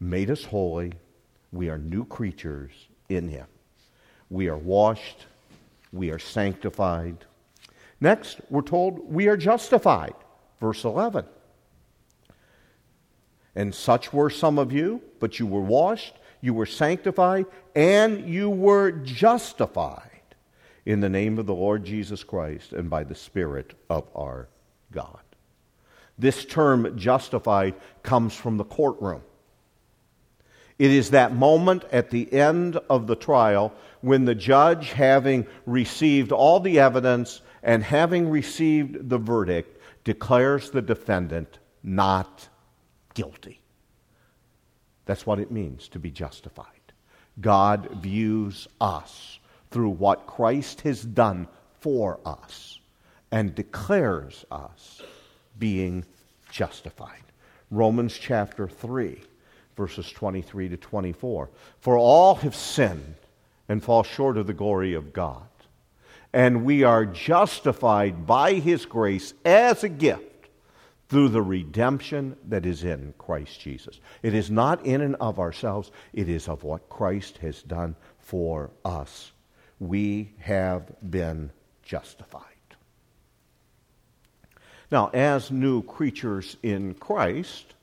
made 0.00 0.30
us 0.30 0.44
holy. 0.44 0.92
We 1.52 1.68
are 1.70 1.78
new 1.78 2.04
creatures 2.04 2.72
in 3.08 3.28
Him. 3.28 3.46
We 4.30 4.48
are 4.48 4.56
washed, 4.56 5.26
we 5.92 6.10
are 6.10 6.18
sanctified. 6.18 7.24
Next, 8.00 8.40
we're 8.50 8.62
told 8.62 9.12
we 9.12 9.28
are 9.28 9.36
justified. 9.36 10.14
Verse 10.60 10.84
11. 10.84 11.24
And 13.54 13.74
such 13.74 14.12
were 14.12 14.30
some 14.30 14.58
of 14.58 14.72
you, 14.72 15.02
but 15.18 15.38
you 15.38 15.46
were 15.46 15.60
washed, 15.60 16.14
you 16.40 16.54
were 16.54 16.66
sanctified, 16.66 17.46
and 17.74 18.28
you 18.28 18.50
were 18.50 18.92
justified 18.92 20.02
in 20.86 21.00
the 21.00 21.08
name 21.08 21.38
of 21.38 21.46
the 21.46 21.54
Lord 21.54 21.84
Jesus 21.84 22.22
Christ 22.22 22.72
and 22.72 22.88
by 22.88 23.04
the 23.04 23.14
Spirit 23.14 23.74
of 23.90 24.08
our 24.14 24.48
God. 24.92 25.20
This 26.18 26.44
term 26.44 26.96
justified 26.96 27.74
comes 28.02 28.34
from 28.34 28.56
the 28.56 28.64
courtroom. 28.64 29.22
It 30.78 30.90
is 30.92 31.10
that 31.10 31.34
moment 31.34 31.84
at 31.90 32.10
the 32.10 32.32
end 32.32 32.76
of 32.88 33.06
the 33.06 33.16
trial 33.16 33.72
when 34.00 34.24
the 34.24 34.34
judge, 34.34 34.92
having 34.92 35.46
received 35.66 36.30
all 36.30 36.60
the 36.60 36.78
evidence 36.78 37.40
and 37.62 37.82
having 37.82 38.30
received 38.30 39.08
the 39.08 39.18
verdict, 39.18 39.80
declares 40.04 40.70
the 40.70 40.82
defendant 40.82 41.58
not 41.82 42.48
guilty. 43.14 43.60
That's 45.04 45.26
what 45.26 45.40
it 45.40 45.50
means 45.50 45.88
to 45.88 45.98
be 45.98 46.10
justified. 46.10 46.66
God 47.40 47.88
views 48.00 48.68
us 48.80 49.38
through 49.70 49.90
what 49.90 50.26
Christ 50.26 50.82
has 50.82 51.02
done 51.02 51.48
for 51.80 52.20
us 52.24 52.80
and 53.30 53.54
declares 53.54 54.44
us 54.50 55.02
being 55.58 56.04
justified. 56.50 57.22
Romans 57.70 58.16
chapter 58.16 58.68
3, 58.68 59.20
verses 59.78 60.10
23 60.10 60.68
to 60.70 60.76
24. 60.76 61.48
For 61.80 61.96
all 61.96 62.34
have 62.34 62.54
sinned 62.54 63.14
and 63.68 63.82
fall 63.82 64.02
short 64.02 64.36
of 64.36 64.46
the 64.46 64.52
glory 64.52 64.92
of 64.92 65.12
God. 65.12 65.46
And 66.32 66.64
we 66.64 66.82
are 66.82 67.06
justified 67.06 68.26
by 68.26 68.54
his 68.54 68.84
grace 68.84 69.32
as 69.44 69.84
a 69.84 69.88
gift 69.88 70.48
through 71.08 71.28
the 71.28 71.40
redemption 71.40 72.36
that 72.48 72.66
is 72.66 72.84
in 72.84 73.14
Christ 73.16 73.60
Jesus. 73.60 74.00
It 74.22 74.34
is 74.34 74.50
not 74.50 74.84
in 74.84 75.00
and 75.00 75.14
of 75.16 75.38
ourselves, 75.38 75.90
it 76.12 76.28
is 76.28 76.48
of 76.48 76.64
what 76.64 76.90
Christ 76.90 77.38
has 77.38 77.62
done 77.62 77.94
for 78.18 78.70
us. 78.84 79.32
We 79.78 80.34
have 80.40 80.90
been 81.08 81.50
justified. 81.82 82.42
Now, 84.90 85.10
as 85.14 85.50
new 85.50 85.82
creatures 85.82 86.56
in 86.62 86.94
Christ, 86.94 87.74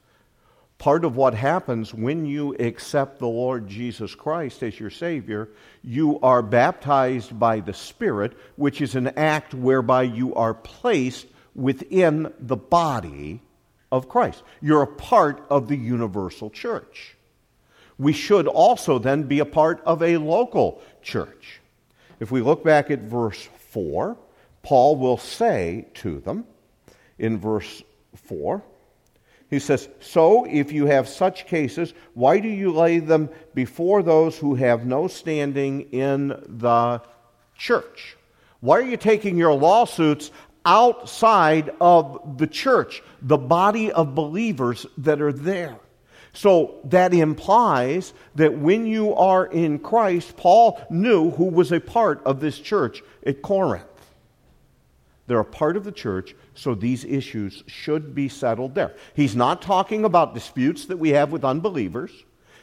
part 0.78 1.06
of 1.06 1.16
what 1.16 1.34
happens 1.34 1.94
when 1.94 2.26
you 2.26 2.56
accept 2.60 3.20
the 3.20 3.28
Lord 3.28 3.68
Jesus 3.68 4.14
Christ 4.14 4.62
as 4.64 4.80
your 4.80 4.90
Savior, 4.90 5.50
you 5.84 6.20
are 6.20 6.42
baptized 6.42 7.38
by 7.40 7.60
the 7.60 7.74
Spirit, 7.74 8.38
which 8.56 8.82
is 8.82 8.96
an 8.96 9.08
act 9.18 9.54
whereby 9.54 10.04
you 10.04 10.36
are 10.36 10.54
placed 10.54 11.28
within 11.56 12.32
the 12.40 12.58
body 12.58 13.42
of 13.92 14.10
Christ. 14.10 14.44
You're 14.62 14.84
a 14.84 14.88
part 14.88 15.46
of 15.50 15.68
the 15.68 15.78
universal 15.78 16.50
church. 16.50 17.16
We 17.98 18.12
should 18.12 18.48
also 18.48 19.00
then 19.00 19.24
be 19.24 19.40
a 19.40 19.46
part 19.46 19.82
of 19.86 20.04
a 20.04 20.18
local 20.18 20.82
church. 21.02 21.62
If 22.20 22.32
we 22.32 22.42
look 22.42 22.64
back 22.64 22.92
at 22.92 23.00
verse 23.00 23.48
4, 23.70 24.18
Paul 24.64 24.98
will 24.98 25.18
say 25.18 25.88
to 25.96 26.20
them 26.20 26.46
in 27.18 27.40
verse 27.40 27.84
4, 28.16 28.62
he 29.50 29.60
says, 29.60 29.88
So 30.00 30.46
if 30.46 30.72
you 30.72 30.88
have 30.88 31.08
such 31.08 31.48
cases, 31.48 31.94
why 32.14 32.40
do 32.40 32.48
you 32.48 32.72
lay 32.72 33.00
them 33.00 33.30
before 33.54 34.04
those 34.04 34.38
who 34.38 34.56
have 34.56 34.86
no 34.86 35.08
standing 35.08 35.82
in 35.92 36.30
the 36.30 37.02
church? 37.56 38.18
Why 38.60 38.80
are 38.80 38.84
you 38.84 38.98
taking 38.98 39.38
your 39.38 39.54
lawsuits 39.54 40.32
outside 40.66 41.72
of 41.80 42.38
the 42.38 42.48
church, 42.48 43.04
the 43.22 43.38
body 43.38 43.92
of 43.92 44.16
believers 44.16 44.86
that 44.98 45.22
are 45.22 45.32
there. 45.32 45.78
So 46.34 46.80
that 46.86 47.14
implies 47.14 48.14
that 48.36 48.58
when 48.58 48.86
you 48.86 49.14
are 49.16 49.46
in 49.46 49.80
Christ, 49.80 50.36
Paul 50.36 50.82
knew 50.90 51.32
who 51.32 51.46
was 51.46 51.72
a 51.72 51.80
part 51.80 52.22
of 52.26 52.42
this 52.42 52.60
church 52.60 53.04
at 53.26 53.42
Corinth. 53.42 53.86
They're 55.28 55.40
a 55.40 55.46
part 55.46 55.78
of 55.78 55.86
the 55.86 55.92
church, 55.92 56.36
so 56.56 56.74
these 56.74 57.06
issues 57.06 57.64
should 57.68 58.16
be 58.16 58.30
settled 58.30 58.76
there. 58.76 58.96
He's 59.14 59.36
not 59.36 59.62
talking 59.62 60.06
about 60.06 60.34
disputes 60.34 60.86
that 60.86 60.98
we 60.98 61.10
have 61.10 61.32
with 61.32 61.46
unbelievers. 61.46 62.12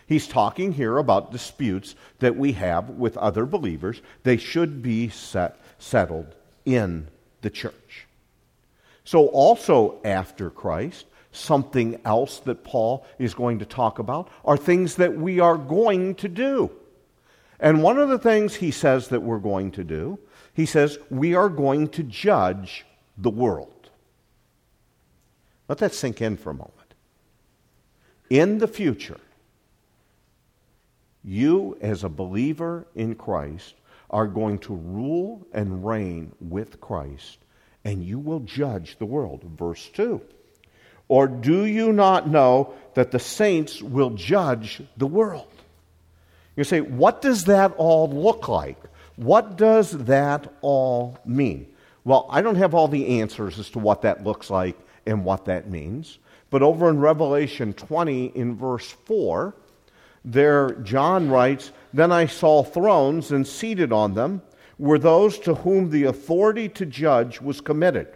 He's 0.07 0.27
talking 0.27 0.73
here 0.73 0.99
about 0.99 1.31
disputes 1.31 1.95
that 2.19 2.37
we 2.37 2.53
have 2.53 2.91
with 2.91 3.17
other 3.17 3.47
believers. 3.47 4.03
They 4.25 4.37
should 4.37 4.83
be 4.83 5.09
set, 5.09 5.59
settled 5.79 6.35
in 6.65 7.09
the 7.43 7.51
church. 7.51 8.07
So, 9.05 9.27
also 9.29 10.01
after 10.05 10.51
Christ, 10.51 11.07
something 11.33 12.01
else 12.05 12.41
that 12.41 12.63
Paul 12.65 13.07
is 13.19 13.35
going 13.35 13.59
to 13.61 13.65
talk 13.65 13.99
about 13.99 14.29
are 14.45 14.57
things 14.57 14.97
that 14.97 15.17
we 15.17 15.41
are 15.41 15.57
going 15.57 16.15
to 16.17 16.29
do. 16.29 16.71
And 17.59 17.83
one 17.83 17.99
of 17.99 18.09
the 18.09 18.19
things 18.19 18.55
he 18.55 18.71
says 18.71 19.09
that 19.09 19.23
we're 19.23 19.39
going 19.39 19.71
to 19.73 19.85
do, 19.85 20.19
he 20.53 20.67
says, 20.67 20.99
we 21.11 21.35
are 21.35 21.49
going 21.49 21.89
to 21.91 22.03
judge 22.03 22.85
the 23.17 23.31
world. 23.31 23.82
Let 25.73 25.79
that 25.79 25.95
sink 25.95 26.21
in 26.21 26.37
for 26.37 26.51
a 26.51 26.53
moment. 26.53 26.93
In 28.29 28.59
the 28.59 28.69
future, 28.69 29.19
you, 31.25 31.79
as 31.81 32.05
a 32.05 32.11
believer 32.11 32.87
in 32.95 33.15
Christ, 33.15 33.73
are 34.11 34.27
going 34.27 34.59
to 34.59 34.75
rule 34.75 35.47
and 35.51 35.83
reign 35.83 36.33
with 36.43 36.79
Christ, 36.79 37.39
and 37.87 38.05
you 38.05 38.19
will 38.19 38.41
judge 38.41 38.99
the 38.99 39.07
world. 39.07 39.45
Verse 39.45 39.89
2. 39.95 40.21
Or 41.09 41.27
do 41.27 41.65
you 41.65 41.91
not 41.91 42.29
know 42.29 42.75
that 42.93 43.11
the 43.11 43.19
saints 43.19 43.81
will 43.81 44.11
judge 44.11 44.83
the 44.99 45.07
world? 45.07 45.49
You 46.55 46.65
say, 46.65 46.83
what 46.83 47.23
does 47.23 47.47
that 47.47 47.73
all 47.79 48.11
look 48.11 48.47
like? 48.47 48.77
What 49.17 49.57
does 49.57 49.93
that 49.93 50.53
all 50.61 51.17
mean? 51.25 51.67
Well, 52.05 52.27
I 52.29 52.43
don't 52.43 52.57
have 52.57 52.75
all 52.75 52.89
the 52.89 53.23
answers 53.23 53.59
as 53.59 53.71
to 53.71 53.79
what 53.79 54.03
that 54.03 54.23
looks 54.23 54.51
like 54.51 54.79
and 55.07 55.25
what 55.25 55.45
that 55.47 55.71
means. 55.71 56.19
But 56.51 56.62
over 56.62 56.88
in 56.88 57.01
Revelation 57.01 57.73
20, 57.73 58.27
in 58.35 58.57
verse 58.57 58.88
4, 59.07 59.55
there 60.25 60.73
John 60.83 61.31
writes, 61.31 61.73
Then 61.93 62.12
I 62.12 62.27
saw 62.27 62.62
thrones, 62.62 63.33
and 63.33 63.47
seated 63.47 63.93
on 63.93 64.15
them 64.15 64.43
were 64.79 64.99
those 64.99 65.38
to 65.41 65.55
whom 65.55 65.91
the 65.91 66.05
authority 66.05 66.69
to 66.69 66.87
judge 66.87 67.41
was 67.41 67.61
committed. 67.61 68.09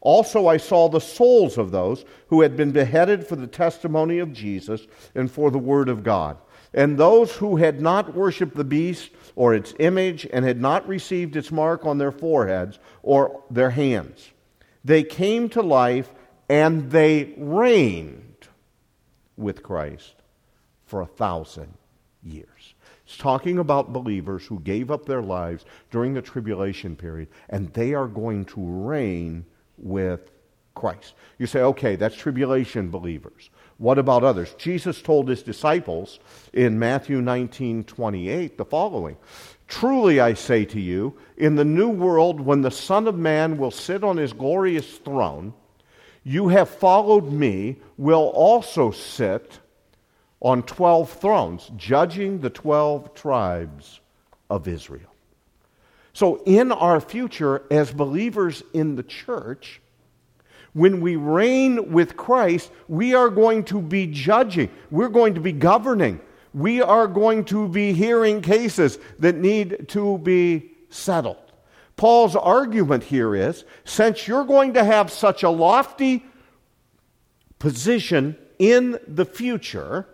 Also, 0.00 0.46
I 0.46 0.56
saw 0.56 0.88
the 0.88 1.00
souls 1.00 1.58
of 1.58 1.72
those 1.72 2.04
who 2.28 2.42
had 2.42 2.56
been 2.56 2.70
beheaded 2.70 3.26
for 3.26 3.34
the 3.34 3.46
testimony 3.46 4.18
of 4.20 4.32
Jesus 4.32 4.86
and 5.14 5.30
for 5.30 5.50
the 5.50 5.58
word 5.58 5.88
of 5.88 6.04
God, 6.04 6.36
and 6.72 6.96
those 6.96 7.32
who 7.32 7.56
had 7.56 7.80
not 7.80 8.14
worshipped 8.14 8.56
the 8.56 8.64
beast 8.64 9.10
or 9.34 9.54
its 9.54 9.74
image 9.80 10.26
and 10.32 10.44
had 10.44 10.60
not 10.60 10.86
received 10.86 11.34
its 11.34 11.50
mark 11.50 11.84
on 11.84 11.98
their 11.98 12.12
foreheads 12.12 12.78
or 13.02 13.42
their 13.50 13.70
hands. 13.70 14.30
They 14.86 15.02
came 15.02 15.48
to 15.48 15.62
life 15.62 16.08
and 16.48 16.92
they 16.92 17.34
reigned 17.36 18.46
with 19.36 19.64
Christ 19.64 20.14
for 20.84 21.00
a 21.00 21.06
thousand 21.06 21.74
years. 22.22 22.74
It's 23.04 23.16
talking 23.16 23.58
about 23.58 23.92
believers 23.92 24.46
who 24.46 24.60
gave 24.60 24.92
up 24.92 25.04
their 25.04 25.22
lives 25.22 25.64
during 25.90 26.14
the 26.14 26.22
tribulation 26.22 26.94
period, 26.94 27.28
and 27.48 27.72
they 27.72 27.94
are 27.94 28.06
going 28.06 28.44
to 28.46 28.60
reign 28.60 29.44
with 29.76 30.30
Christ. 30.76 31.14
You 31.38 31.48
say, 31.48 31.62
okay, 31.62 31.96
that's 31.96 32.14
tribulation 32.14 32.88
believers. 32.88 33.50
What 33.78 33.98
about 33.98 34.22
others? 34.22 34.54
Jesus 34.56 35.02
told 35.02 35.28
his 35.28 35.42
disciples 35.42 36.20
in 36.52 36.78
Matthew 36.78 37.20
19 37.20 37.82
28 37.82 38.56
the 38.56 38.64
following 38.64 39.16
Truly 39.68 40.20
I 40.20 40.34
say 40.34 40.64
to 40.66 40.80
you, 40.80 41.16
in 41.36 41.56
the 41.56 41.64
new 41.64 41.88
world, 41.88 42.40
when 42.40 42.62
the 42.62 42.70
Son 42.70 43.08
of 43.08 43.16
Man 43.16 43.58
will 43.58 43.70
sit 43.70 44.04
on 44.04 44.16
his 44.16 44.32
glorious 44.32 44.98
throne, 44.98 45.52
you 46.22 46.48
have 46.48 46.68
followed 46.68 47.30
me, 47.32 47.76
will 47.96 48.30
also 48.34 48.90
sit 48.90 49.58
on 50.40 50.62
12 50.62 51.10
thrones, 51.10 51.70
judging 51.76 52.40
the 52.40 52.50
12 52.50 53.14
tribes 53.14 54.00
of 54.50 54.68
Israel. 54.68 55.12
So, 56.12 56.42
in 56.46 56.72
our 56.72 57.00
future, 57.00 57.62
as 57.70 57.92
believers 57.92 58.62
in 58.72 58.96
the 58.96 59.02
church, 59.02 59.80
when 60.72 61.00
we 61.00 61.16
reign 61.16 61.92
with 61.92 62.16
Christ, 62.16 62.70
we 62.88 63.14
are 63.14 63.28
going 63.28 63.64
to 63.64 63.80
be 63.80 64.06
judging, 64.06 64.70
we're 64.90 65.08
going 65.08 65.34
to 65.34 65.40
be 65.40 65.52
governing, 65.52 66.20
we 66.56 66.80
are 66.80 67.06
going 67.06 67.44
to 67.44 67.68
be 67.68 67.92
hearing 67.92 68.40
cases 68.40 68.98
that 69.18 69.36
need 69.36 69.90
to 69.90 70.16
be 70.16 70.70
settled. 70.88 71.52
Paul's 71.96 72.34
argument 72.34 73.04
here 73.04 73.34
is 73.34 73.66
since 73.84 74.26
you're 74.26 74.46
going 74.46 74.72
to 74.72 74.82
have 74.82 75.10
such 75.12 75.42
a 75.42 75.50
lofty 75.50 76.24
position 77.58 78.38
in 78.58 78.98
the 79.06 79.26
future, 79.26 80.08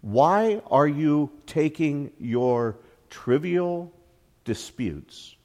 why 0.00 0.62
are 0.70 0.88
you 0.88 1.30
taking 1.44 2.10
your 2.18 2.78
trivial 3.10 3.92
disputes 4.46 5.36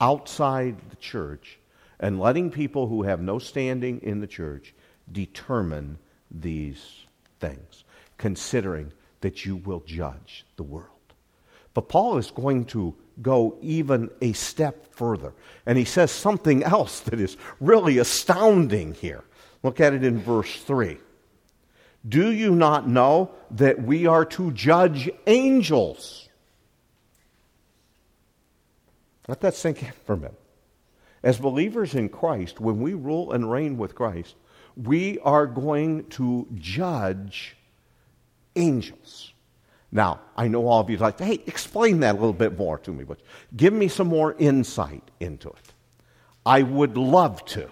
outside 0.00 0.90
the 0.90 0.96
church 0.96 1.60
and 2.00 2.18
letting 2.18 2.50
people 2.50 2.88
who 2.88 3.04
have 3.04 3.20
no 3.20 3.38
standing 3.38 4.00
in 4.02 4.18
the 4.18 4.26
church 4.26 4.74
determine 5.12 5.98
these 6.32 7.04
things, 7.38 7.84
considering 8.22 8.92
that 9.20 9.44
you 9.44 9.56
will 9.56 9.80
judge 9.80 10.46
the 10.56 10.62
world? 10.62 10.88
But 11.74 11.88
Paul 11.88 12.18
is 12.18 12.30
going 12.30 12.66
to 12.66 12.94
go 13.20 13.58
even 13.60 14.10
a 14.20 14.32
step 14.32 14.94
further. 14.94 15.34
And 15.66 15.76
he 15.76 15.84
says 15.84 16.12
something 16.12 16.62
else 16.76 17.00
that 17.00 17.20
is 17.20 17.36
really 17.60 17.98
astounding 17.98 18.94
here. 18.94 19.24
Look 19.64 19.80
at 19.80 19.92
it 19.92 20.04
in 20.04 20.20
verse 20.20 20.54
3. 20.62 20.98
Do 22.08 22.32
you 22.32 22.54
not 22.54 22.88
know 22.88 23.32
that 23.52 23.82
we 23.82 24.06
are 24.06 24.24
to 24.24 24.52
judge 24.52 25.10
angels? 25.26 26.28
Let 29.28 29.40
that 29.40 29.54
sink 29.54 29.82
in 29.82 29.92
for 30.04 30.14
a 30.14 30.16
minute. 30.16 30.40
As 31.22 31.38
believers 31.38 31.94
in 31.94 32.08
Christ, 32.08 32.60
when 32.60 32.80
we 32.80 32.94
rule 32.94 33.32
and 33.32 33.50
reign 33.50 33.78
with 33.78 33.94
Christ, 33.94 34.34
we 34.76 35.18
are 35.20 35.46
going 35.46 36.06
to 36.10 36.48
judge 36.54 37.56
angels. 38.56 39.32
Now, 39.90 40.20
I 40.36 40.48
know 40.48 40.66
all 40.66 40.80
of 40.80 40.88
you 40.88 40.96
like, 40.96 41.18
hey, 41.18 41.42
explain 41.46 42.00
that 42.00 42.12
a 42.12 42.18
little 42.18 42.32
bit 42.32 42.56
more 42.56 42.78
to 42.78 42.90
me, 42.90 43.04
but 43.04 43.20
give 43.54 43.74
me 43.74 43.88
some 43.88 44.06
more 44.06 44.34
insight 44.38 45.10
into 45.20 45.48
it. 45.50 45.72
I 46.46 46.62
would 46.62 46.96
love 46.96 47.44
to. 47.46 47.70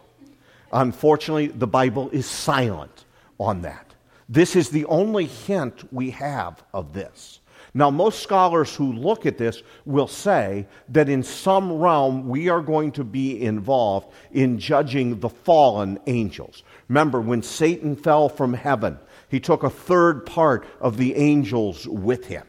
Unfortunately, 0.73 1.49
the 1.49 1.67
Bible 1.67 2.11
is 2.11 2.27
silent 2.27 3.05
on 3.39 3.63
that. 3.63 3.95
This 4.29 4.55
is 4.55 4.69
the 4.69 4.85
only 4.85 5.25
hint 5.25 5.93
we 5.93 6.11
have 6.11 6.63
of 6.73 6.93
this. 6.93 7.41
Now, 7.73 7.91
most 7.91 8.23
scholars 8.23 8.75
who 8.75 8.93
look 8.93 9.27
at 9.27 9.39
this 9.39 9.63
will 9.85 10.09
say 10.09 10.67
that 10.89 11.09
in 11.09 11.23
some 11.23 11.73
realm 11.73 12.29
we 12.29 12.49
are 12.49 12.61
going 12.61 12.93
to 12.93 13.05
be 13.05 13.43
involved 13.43 14.13
in 14.33 14.59
judging 14.59 15.21
the 15.21 15.29
fallen 15.29 15.99
angels. 16.07 16.63
Remember, 16.89 17.21
when 17.21 17.43
Satan 17.43 17.97
fell 17.97 18.29
from 18.29 18.55
heaven, 18.55 18.99
he 19.31 19.41
took 19.41 19.63
a 19.63 19.71
third 19.71 20.27
part 20.27 20.67
of 20.81 20.97
the 20.97 21.15
angels 21.15 21.87
with 21.87 22.27
him. 22.27 22.47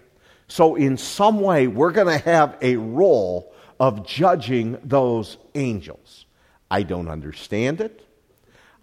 So, 0.48 0.76
in 0.76 0.98
some 0.98 1.40
way, 1.40 1.68
we're 1.68 1.92
going 1.92 2.08
to 2.08 2.26
have 2.26 2.58
a 2.62 2.76
role 2.76 3.54
of 3.80 4.06
judging 4.06 4.78
those 4.84 5.38
angels. 5.56 6.26
I 6.70 6.84
don't 6.84 7.08
understand 7.08 7.80
it. 7.82 8.06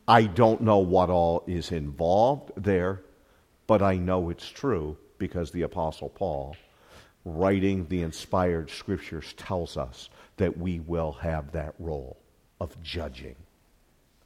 I 0.06 0.24
don't 0.24 0.62
know 0.62 0.78
what 0.78 1.10
all 1.10 1.44
is 1.46 1.70
involved 1.72 2.52
there, 2.56 3.02
but 3.66 3.82
I 3.82 3.96
know 3.96 4.30
it's 4.30 4.48
true 4.48 4.96
because 5.18 5.50
the 5.50 5.62
Apostle 5.62 6.08
Paul, 6.08 6.56
writing 7.24 7.86
the 7.88 8.02
inspired 8.02 8.70
scriptures, 8.70 9.34
tells 9.36 9.76
us 9.76 10.08
that 10.38 10.56
we 10.56 10.80
will 10.80 11.12
have 11.12 11.52
that 11.52 11.74
role 11.78 12.16
of 12.60 12.80
judging 12.82 13.36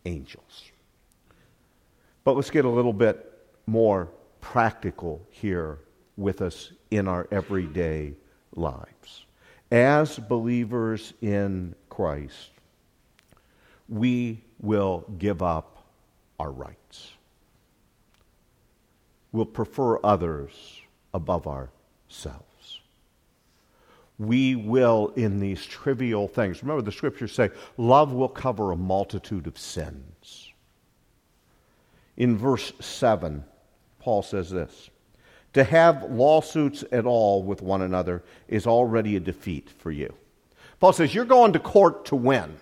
angels. 0.04 0.70
But 2.22 2.36
let's 2.36 2.50
get 2.50 2.64
a 2.64 2.70
little 2.70 2.92
bit 2.92 3.31
more 3.66 4.08
practical 4.40 5.26
here 5.30 5.78
with 6.16 6.42
us 6.42 6.72
in 6.90 7.08
our 7.08 7.26
everyday 7.30 8.14
lives. 8.54 9.24
As 9.70 10.18
believers 10.18 11.14
in 11.22 11.74
Christ, 11.88 12.50
we 13.88 14.42
will 14.60 15.04
give 15.18 15.42
up 15.42 15.84
our 16.38 16.50
rights. 16.50 17.12
We'll 19.32 19.46
prefer 19.46 19.98
others 20.04 20.52
above 21.14 21.46
ourselves. 21.46 22.80
We 24.18 24.54
will, 24.54 25.12
in 25.16 25.40
these 25.40 25.64
trivial 25.64 26.28
things, 26.28 26.62
remember 26.62 26.82
the 26.82 26.92
scriptures 26.92 27.32
say, 27.32 27.50
love 27.76 28.12
will 28.12 28.28
cover 28.28 28.72
a 28.72 28.76
multitude 28.76 29.46
of 29.46 29.58
sins. 29.58 30.52
In 32.16 32.36
verse 32.36 32.72
7, 32.78 33.42
Paul 34.02 34.22
says 34.22 34.50
this 34.50 34.90
To 35.54 35.64
have 35.64 36.02
lawsuits 36.10 36.84
at 36.92 37.06
all 37.06 37.42
with 37.42 37.62
one 37.62 37.82
another 37.82 38.22
is 38.48 38.66
already 38.66 39.16
a 39.16 39.20
defeat 39.20 39.70
for 39.78 39.90
you. 39.90 40.12
Paul 40.80 40.92
says, 40.92 41.14
You're 41.14 41.24
going 41.24 41.52
to 41.52 41.60
court 41.60 42.06
to 42.06 42.16
win. 42.16 42.56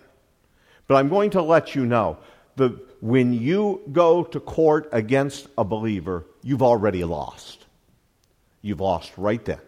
But 0.86 0.96
I'm 0.96 1.08
going 1.08 1.30
to 1.30 1.42
let 1.42 1.74
you 1.74 1.86
know 1.86 2.18
the, 2.56 2.80
when 3.00 3.32
you 3.32 3.80
go 3.92 4.24
to 4.24 4.40
court 4.40 4.88
against 4.92 5.48
a 5.56 5.64
believer, 5.64 6.26
you've 6.42 6.62
already 6.62 7.04
lost. 7.04 7.64
You've 8.60 8.80
lost 8.80 9.12
right 9.16 9.42
then. 9.44 9.60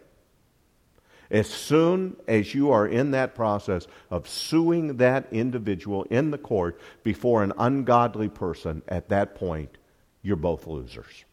As 1.30 1.48
soon 1.48 2.16
as 2.28 2.54
you 2.54 2.72
are 2.72 2.87
in 2.87 3.12
that 3.12 3.35
process 3.35 3.87
of 4.11 4.28
suing 4.28 4.98
that 4.98 5.32
individual 5.32 6.02
in 6.11 6.30
the 6.30 6.38
court 6.38 6.78
before 7.04 7.42
an 7.42 7.54
ungodly 7.56 8.28
person, 8.28 8.82
at 8.88 9.08
that 9.08 9.35
point, 9.35 9.78
you're 10.20 10.37
both 10.37 10.66
losers. 10.66 11.24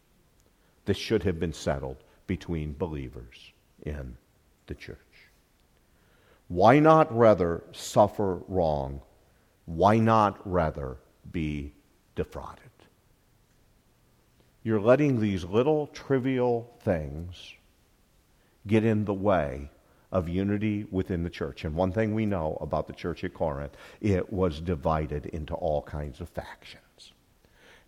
This 0.90 0.98
should 0.98 1.22
have 1.22 1.38
been 1.38 1.52
settled 1.52 1.98
between 2.26 2.74
believers 2.76 3.52
in 3.82 4.16
the 4.66 4.74
church. 4.74 4.98
Why 6.48 6.80
not 6.80 7.16
rather 7.16 7.62
suffer 7.70 8.40
wrong? 8.48 9.00
Why 9.66 9.98
not 9.98 10.40
rather 10.44 10.96
be 11.30 11.74
defrauded. 12.16 12.72
You're 14.64 14.80
letting 14.80 15.20
these 15.20 15.44
little 15.44 15.86
trivial 15.86 16.76
things 16.80 17.54
get 18.66 18.84
in 18.84 19.04
the 19.04 19.14
way 19.14 19.70
of 20.10 20.28
unity 20.28 20.86
within 20.90 21.22
the 21.22 21.30
church. 21.30 21.64
And 21.64 21.76
one 21.76 21.92
thing 21.92 22.14
we 22.14 22.26
know 22.26 22.58
about 22.60 22.88
the 22.88 22.94
church 22.94 23.22
at 23.22 23.32
Corinth, 23.32 23.76
it 24.00 24.32
was 24.32 24.60
divided 24.60 25.26
into 25.26 25.54
all 25.54 25.82
kinds 25.82 26.20
of 26.20 26.28
factions. 26.30 27.12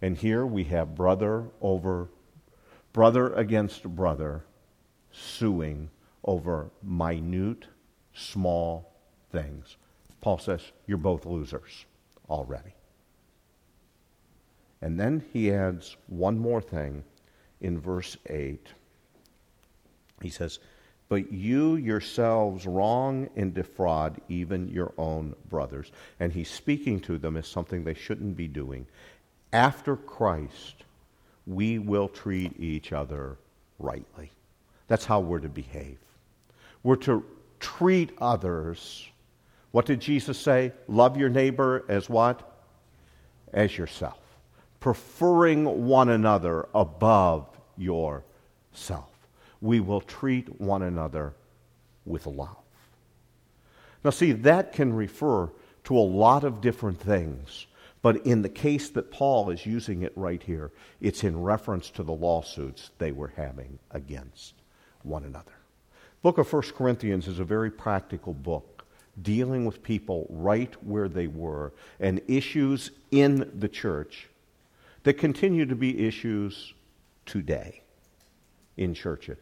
And 0.01 0.17
here 0.17 0.47
we 0.47 0.63
have 0.63 0.95
brother 0.95 1.49
over 1.61 2.09
brother 2.93 3.33
against 3.35 3.85
brother 3.85 4.45
suing 5.11 5.91
over 6.25 6.71
minute, 6.83 7.67
small 8.15 8.93
things. 9.31 9.77
Paul 10.21 10.39
says, 10.39 10.73
You're 10.87 10.99
both 10.99 11.27
losers 11.27 11.87
already. 12.29 12.75
And 14.81 14.99
then 14.99 15.25
he 15.33 15.53
adds 15.53 15.97
one 16.09 16.39
more 16.39 16.61
thing 16.61 17.05
in 17.61 17.81
verse 17.81 18.17
8. 18.27 18.69
He 20.21 20.31
says, 20.31 20.59
But 21.09 21.33
you 21.33 21.77
yourselves 21.77 22.67
wrong 22.67 23.29
and 23.37 23.55
defraud 23.55 24.21
even 24.29 24.69
your 24.69 24.93
own 24.99 25.35
brothers. 25.49 25.93
And 26.19 26.33
he's 26.33 26.51
speaking 26.51 27.01
to 27.01 27.19
them 27.19 27.37
as 27.37 27.47
something 27.47 27.85
they 27.85 27.95
shouldn't 27.95 28.37
be 28.37 28.49
doing. 28.49 28.87
After 29.53 29.97
Christ, 29.97 30.82
we 31.47 31.79
will 31.79 32.09
treat 32.09 32.59
each 32.61 32.93
other 32.93 33.39
rightly. 33.79 34.31
That's 34.89 35.05
how 35.05 35.21
we're 35.21 35.41
to 35.41 35.49
behave. 35.49 35.99
We're 36.83 36.97
to 36.97 37.25
treat 37.61 38.13
others. 38.21 39.09
What 39.71 39.87
did 39.87 40.01
Jesus 40.01 40.39
say? 40.39 40.73
Love 40.89 41.17
your 41.17 41.29
neighbor 41.29 41.85
as 41.89 42.09
what? 42.09 42.49
As 43.53 43.77
yourself 43.77 44.23
preferring 44.83 45.87
one 45.87 46.09
another 46.09 46.69
above 46.75 47.47
yourself. 47.79 49.09
we 49.61 49.79
will 49.79 50.01
treat 50.01 50.61
one 50.61 50.83
another 50.83 51.33
with 52.05 52.27
love. 52.27 52.57
Now, 54.03 54.11
see, 54.11 54.33
that 54.33 54.73
can 54.73 54.93
refer 54.93 55.49
to 55.85 55.97
a 55.97 56.01
lot 56.01 56.43
of 56.43 56.61
different 56.61 56.99
things. 56.99 57.69
But 58.03 58.27
in 58.27 58.43
the 58.43 58.49
case 58.49 58.91
that 58.91 59.13
Paul 59.13 59.51
is 59.51 59.65
using 59.65 60.03
it 60.03 60.13
right 60.17 60.43
here, 60.43 60.73
it's 61.01 61.23
in 61.23 61.41
reference 61.41 61.89
to 61.91 62.03
the 62.03 62.13
lawsuits 62.13 62.91
they 62.99 63.13
were 63.13 63.33
having 63.37 63.79
against 63.93 64.55
one 65.05 65.25
another. 65.25 65.53
Book 66.21 66.39
of 66.39 66.53
1 66.53 66.63
Corinthians 66.77 67.29
is 67.29 67.39
a 67.39 67.45
very 67.45 67.71
practical 67.71 68.35
book 68.35 68.85
dealing 69.23 69.65
with 69.65 69.83
people 69.83 70.27
right 70.31 70.75
where 70.85 71.09
they 71.09 71.27
were 71.27 71.73
and 72.01 72.21
issues 72.29 72.91
in 73.11 73.51
the 73.59 73.69
church 73.69 74.29
that 75.05 75.15
continue 75.15 75.67
to 75.67 75.77
be 75.77 76.07
issues 76.07 76.75
today 77.27 77.83
in 78.77 78.95
churches. 78.95 79.39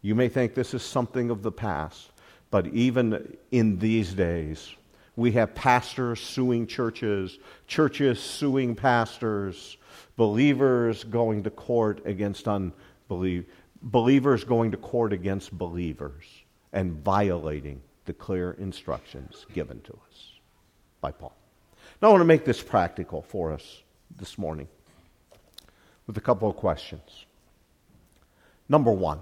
You 0.00 0.14
may 0.14 0.28
think 0.28 0.54
this 0.54 0.74
is 0.74 0.82
something 0.82 1.30
of 1.30 1.42
the 1.42 1.52
past, 1.52 2.10
but 2.50 2.66
even 2.68 3.36
in 3.50 3.78
these 3.78 4.12
days, 4.12 4.74
we 5.16 5.32
have 5.32 5.54
pastors 5.54 6.20
suing 6.20 6.66
churches, 6.66 7.38
churches 7.66 8.20
suing 8.20 8.74
pastors, 8.74 9.76
believers 10.16 11.04
going 11.04 11.42
to 11.44 11.50
court 11.50 12.02
against 12.04 12.48
unbelievers, 12.48 13.46
believers 13.82 14.44
going 14.44 14.70
to 14.70 14.76
court 14.76 15.12
against 15.12 15.56
believers 15.56 16.24
and 16.72 16.92
violating 17.04 17.80
the 18.06 18.12
clear 18.12 18.52
instructions 18.52 19.46
given 19.52 19.80
to 19.82 19.92
us 19.92 20.32
by 21.00 21.10
Paul. 21.10 21.34
Now, 22.02 22.08
I 22.08 22.10
want 22.10 22.22
to 22.22 22.26
make 22.26 22.44
this 22.44 22.62
practical 22.62 23.22
for 23.22 23.52
us 23.52 23.82
this 24.16 24.36
morning 24.36 24.68
with 26.06 26.16
a 26.16 26.20
couple 26.20 26.48
of 26.48 26.56
questions. 26.56 27.26
Number 28.68 28.90
one, 28.90 29.20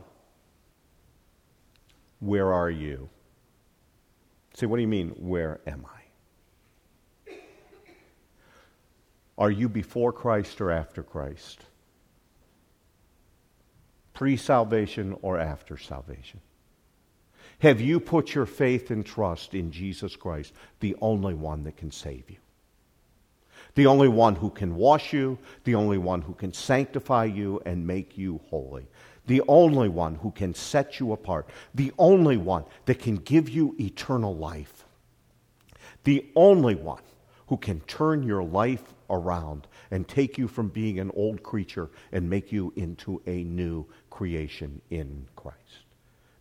where 2.21 2.53
are 2.53 2.71
you? 2.71 3.09
Say, 4.55 4.67
what 4.67 4.77
do 4.77 4.83
you 4.83 4.89
mean, 4.89 5.11
where 5.11 5.61
am 5.67 5.87
I? 5.87 6.03
Are 9.39 9.51
you 9.51 9.69
before 9.69 10.13
Christ 10.13 10.61
or 10.61 10.71
after 10.71 11.03
Christ? 11.03 11.65
Pre 14.13 14.37
salvation 14.37 15.17
or 15.23 15.39
after 15.39 15.77
salvation? 15.77 16.41
Have 17.61 17.81
you 17.81 17.99
put 17.99 18.35
your 18.35 18.47
faith 18.47 18.91
and 18.91 19.07
trust 19.07 19.55
in 19.55 19.71
Jesus 19.71 20.17
Christ, 20.17 20.53
the 20.81 20.97
only 21.01 21.35
one 21.35 21.65
that 21.65 21.77
can 21.77 21.91
save 21.91 22.29
you? 22.29 22.37
The 23.75 23.87
only 23.87 24.09
one 24.09 24.35
who 24.35 24.51
can 24.51 24.77
wash 24.77 25.13
you, 25.13 25.39
the 25.65 25.77
only 25.77 25.97
one 25.97 26.23
who 26.23 26.35
can 26.35 26.53
sanctify 26.53 27.25
you 27.25 27.61
and 27.65 27.87
make 27.87 28.19
you 28.19 28.41
holy, 28.51 28.87
the 29.27 29.43
only 29.49 29.89
one 29.89 30.17
who 30.17 30.31
can 30.31 30.55
set 30.55 30.99
you 30.99 31.13
apart, 31.13 31.49
the 31.75 31.93
only 31.99 32.37
one 32.37 32.65
that 32.87 32.99
can 32.99 33.17
give 33.17 33.49
you 33.49 33.75
eternal 33.79 34.37
life, 34.37 34.85
the 36.05 36.27
only 36.35 36.75
one 36.75 37.03
who 37.47 37.57
can 37.57 37.81
turn 37.81 38.23
your 38.23 38.43
life 38.43 38.95
around 39.11 39.67
and 39.91 40.09
take 40.09 40.39
you 40.39 40.49
from 40.49 40.69
being 40.69 40.99
an 40.99 41.11
old 41.15 41.43
creature 41.43 41.91
and 42.11 42.29
make 42.29 42.51
you 42.51 42.73
into 42.77 43.23
a 43.27 43.45
new 43.45 43.87
creation 44.11 44.81
in 44.91 45.27
Christ. 45.37 45.87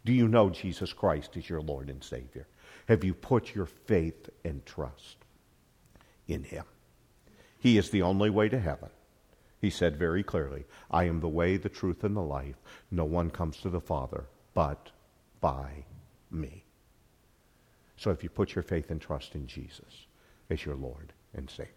Do 0.06 0.14
you 0.14 0.28
know 0.28 0.50
Jesus 0.50 0.94
Christ 0.94 1.38
is 1.38 1.50
your 1.50 1.62
Lord 1.62 1.90
and 1.90 2.04
Savior? 2.04 2.48
Have 2.88 3.04
you 3.04 3.14
put 3.14 3.54
your 3.54 3.68
faith 3.68 4.30
and 4.44 4.66
trust 4.66 5.18
in 6.28 6.44
Him? 6.44 6.64
He 7.60 7.78
is 7.78 7.92
the 7.92 8.02
only 8.02 8.30
way 8.30 8.50
to 8.50 8.60
heaven. 8.60 8.90
He 9.62 9.70
said 9.70 9.96
very 9.96 10.24
clearly, 10.24 10.66
I 10.90 11.04
am 11.04 11.20
the 11.20 11.30
way, 11.30 11.56
the 11.56 11.70
truth, 11.70 12.04
and 12.04 12.16
the 12.16 12.22
life. 12.22 12.56
No 12.90 13.06
one 13.06 13.30
comes 13.30 13.58
to 13.58 13.70
the 13.70 13.80
Father 13.80 14.26
but 14.56 14.90
by 15.40 15.86
me. 16.32 16.66
So 17.96 18.10
if 18.10 18.24
you 18.24 18.30
put 18.30 18.56
your 18.56 18.64
faith 18.64 18.90
and 18.90 19.00
trust 19.00 19.36
in 19.36 19.46
Jesus 19.46 20.08
as 20.50 20.66
your 20.66 20.76
Lord 20.76 21.14
and 21.36 21.48
Savior. 21.48 21.76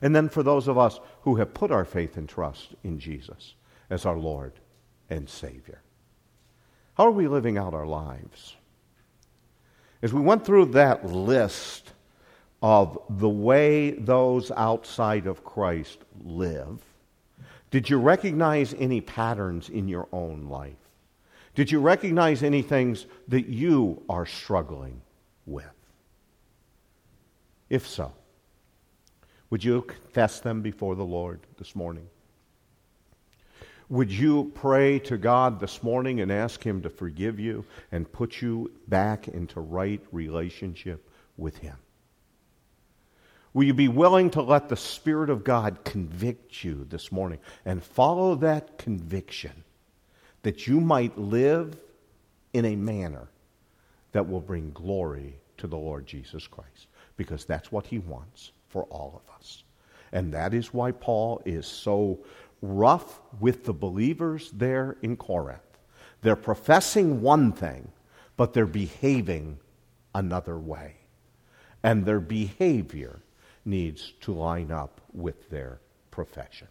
And 0.00 0.14
then 0.14 0.28
for 0.28 0.44
those 0.44 0.68
of 0.68 0.78
us 0.78 1.00
who 1.22 1.36
have 1.36 1.54
put 1.54 1.72
our 1.72 1.84
faith 1.84 2.16
and 2.16 2.28
trust 2.28 2.76
in 2.84 3.00
Jesus 3.00 3.54
as 3.90 4.06
our 4.06 4.16
Lord 4.16 4.52
and 5.10 5.28
Savior, 5.28 5.82
how 6.94 7.06
are 7.06 7.10
we 7.10 7.26
living 7.26 7.58
out 7.58 7.74
our 7.74 7.86
lives? 7.86 8.54
As 10.00 10.12
we 10.12 10.20
went 10.20 10.44
through 10.44 10.66
that 10.66 11.04
list 11.04 11.93
of 12.64 12.98
the 13.10 13.28
way 13.28 13.90
those 13.90 14.50
outside 14.52 15.26
of 15.26 15.44
Christ 15.44 15.98
live, 16.24 16.80
did 17.70 17.90
you 17.90 17.98
recognize 17.98 18.72
any 18.78 19.02
patterns 19.02 19.68
in 19.68 19.86
your 19.86 20.08
own 20.12 20.48
life? 20.48 20.72
Did 21.54 21.70
you 21.70 21.78
recognize 21.78 22.42
any 22.42 22.62
things 22.62 23.04
that 23.28 23.48
you 23.48 24.02
are 24.08 24.24
struggling 24.24 25.02
with? 25.44 25.66
If 27.68 27.86
so, 27.86 28.14
would 29.50 29.62
you 29.62 29.82
confess 29.82 30.40
them 30.40 30.62
before 30.62 30.94
the 30.94 31.04
Lord 31.04 31.40
this 31.58 31.76
morning? 31.76 32.08
Would 33.90 34.10
you 34.10 34.50
pray 34.54 35.00
to 35.00 35.18
God 35.18 35.60
this 35.60 35.82
morning 35.82 36.22
and 36.22 36.32
ask 36.32 36.62
Him 36.62 36.80
to 36.80 36.88
forgive 36.88 37.38
you 37.38 37.66
and 37.92 38.10
put 38.10 38.40
you 38.40 38.70
back 38.88 39.28
into 39.28 39.60
right 39.60 40.00
relationship 40.12 41.06
with 41.36 41.58
Him? 41.58 41.76
Will 43.54 43.64
you 43.64 43.74
be 43.74 43.88
willing 43.88 44.30
to 44.30 44.42
let 44.42 44.68
the 44.68 44.76
Spirit 44.76 45.30
of 45.30 45.44
God 45.44 45.84
convict 45.84 46.64
you 46.64 46.84
this 46.90 47.12
morning 47.12 47.38
and 47.64 47.82
follow 47.82 48.34
that 48.36 48.78
conviction 48.78 49.62
that 50.42 50.66
you 50.66 50.80
might 50.80 51.16
live 51.16 51.76
in 52.52 52.64
a 52.64 52.74
manner 52.74 53.28
that 54.10 54.28
will 54.28 54.40
bring 54.40 54.72
glory 54.72 55.36
to 55.58 55.68
the 55.68 55.76
Lord 55.76 56.04
Jesus 56.04 56.48
Christ? 56.48 56.88
Because 57.16 57.44
that's 57.44 57.70
what 57.70 57.86
He 57.86 58.00
wants 58.00 58.50
for 58.68 58.82
all 58.84 59.22
of 59.24 59.34
us. 59.36 59.62
And 60.10 60.34
that 60.34 60.52
is 60.52 60.74
why 60.74 60.90
Paul 60.90 61.40
is 61.44 61.64
so 61.64 62.18
rough 62.60 63.20
with 63.38 63.64
the 63.64 63.72
believers 63.72 64.50
there 64.52 64.96
in 65.00 65.16
Corinth. 65.16 65.60
They're 66.22 66.34
professing 66.34 67.20
one 67.20 67.52
thing, 67.52 67.92
but 68.36 68.52
they're 68.52 68.66
behaving 68.66 69.58
another 70.12 70.58
way. 70.58 70.96
And 71.84 72.04
their 72.04 72.20
behavior 72.20 73.20
needs 73.64 74.12
to 74.22 74.32
line 74.32 74.70
up 74.70 75.00
with 75.12 75.50
their 75.50 75.80
profession. 76.10 76.68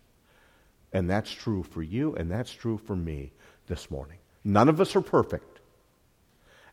And 0.91 1.09
that's 1.09 1.31
true 1.31 1.63
for 1.63 1.81
you, 1.81 2.15
and 2.15 2.29
that's 2.29 2.51
true 2.51 2.77
for 2.77 2.95
me 2.95 3.31
this 3.67 3.89
morning. 3.89 4.17
None 4.43 4.69
of 4.69 4.79
us 4.79 4.95
are 4.95 5.01
perfect. 5.01 5.59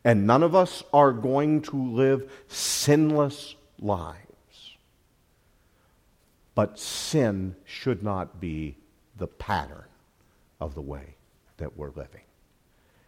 And 0.04 0.26
none 0.26 0.42
of 0.42 0.54
us 0.54 0.82
are 0.92 1.12
going 1.12 1.62
to 1.62 1.76
live 1.76 2.30
sinless 2.48 3.54
lives. 3.78 4.76
But 6.54 6.78
sin 6.78 7.56
should 7.64 8.02
not 8.02 8.40
be 8.40 8.76
the 9.16 9.26
pattern 9.26 9.84
of 10.60 10.74
the 10.74 10.82
way 10.82 11.14
that 11.58 11.76
we're 11.76 11.90
living. 11.90 12.22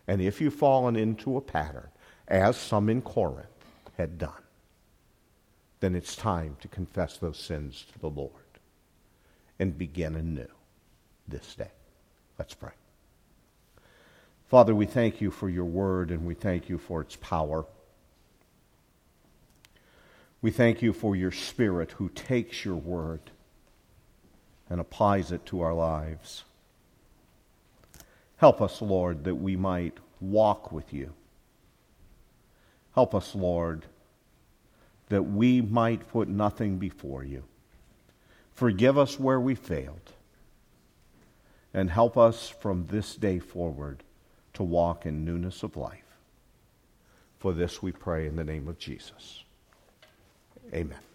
And 0.07 0.21
if 0.21 0.41
you've 0.41 0.55
fallen 0.55 0.97
into 0.97 1.37
a 1.37 1.41
pattern, 1.41 1.89
as 2.29 2.57
some 2.57 2.89
in 2.89 3.03
Corinth 3.03 3.47
had 3.97 4.19
done, 4.19 4.41
then 5.83 5.97
it's 5.97 6.14
time 6.14 6.57
to 6.61 6.68
confess 6.68 7.16
those 7.16 7.37
sins 7.37 7.85
to 7.93 7.99
the 7.99 8.09
Lord 8.09 8.30
and 9.59 9.76
begin 9.76 10.14
anew 10.14 10.47
this 11.26 11.57
day. 11.57 11.72
Let's 12.39 12.55
pray. 12.55 12.70
Father, 14.47 14.76
we 14.76 14.87
thank 14.87 15.20
you 15.20 15.33
for 15.33 15.49
your 15.49 15.64
word 15.64 16.12
and 16.12 16.24
we 16.24 16.35
thank 16.35 16.68
you 16.68 16.78
for 16.78 17.01
its 17.01 17.16
power. 17.16 17.66
We 20.41 20.53
thank 20.53 20.83
you 20.83 20.93
for 20.93 21.16
your 21.16 21.33
spirit 21.33 21.91
who 21.91 22.09
takes 22.11 22.64
your 22.64 22.76
word 22.76 23.33
and 24.70 24.80
applies 24.80 25.33
it 25.33 25.45
to 25.47 25.62
our 25.62 25.74
lives. 25.74 26.45
Help 28.37 28.62
us, 28.62 28.80
Lord, 28.80 29.24
that 29.24 29.35
we 29.35 29.57
might 29.57 29.99
walk 30.20 30.70
with 30.70 30.93
you. 30.93 31.12
Help 32.95 33.16
us, 33.16 33.35
Lord, 33.35 33.87
that 35.13 35.25
we 35.25 35.61
might 35.61 36.09
put 36.09 36.27
nothing 36.27 36.79
before 36.79 37.23
you. 37.23 37.45
Forgive 38.55 38.97
us 38.97 39.21
where 39.21 39.39
we 39.39 39.55
failed, 39.55 40.13
and 41.75 41.91
help 41.91 42.17
us 42.17 42.49
from 42.49 42.87
this 42.87 43.15
day 43.17 43.39
forward 43.39 44.05
to 44.55 44.63
walk 44.63 45.05
in 45.05 45.23
newness 45.23 45.63
of 45.63 45.77
life. 45.77 46.17
For 47.41 47.53
this 47.53 47.83
we 47.83 47.93
pray 47.93 48.27
in 48.27 48.37
the 48.37 48.45
name 48.45 48.69
of 48.69 48.79
Jesus. 48.79 49.45
Amen. 50.73 51.12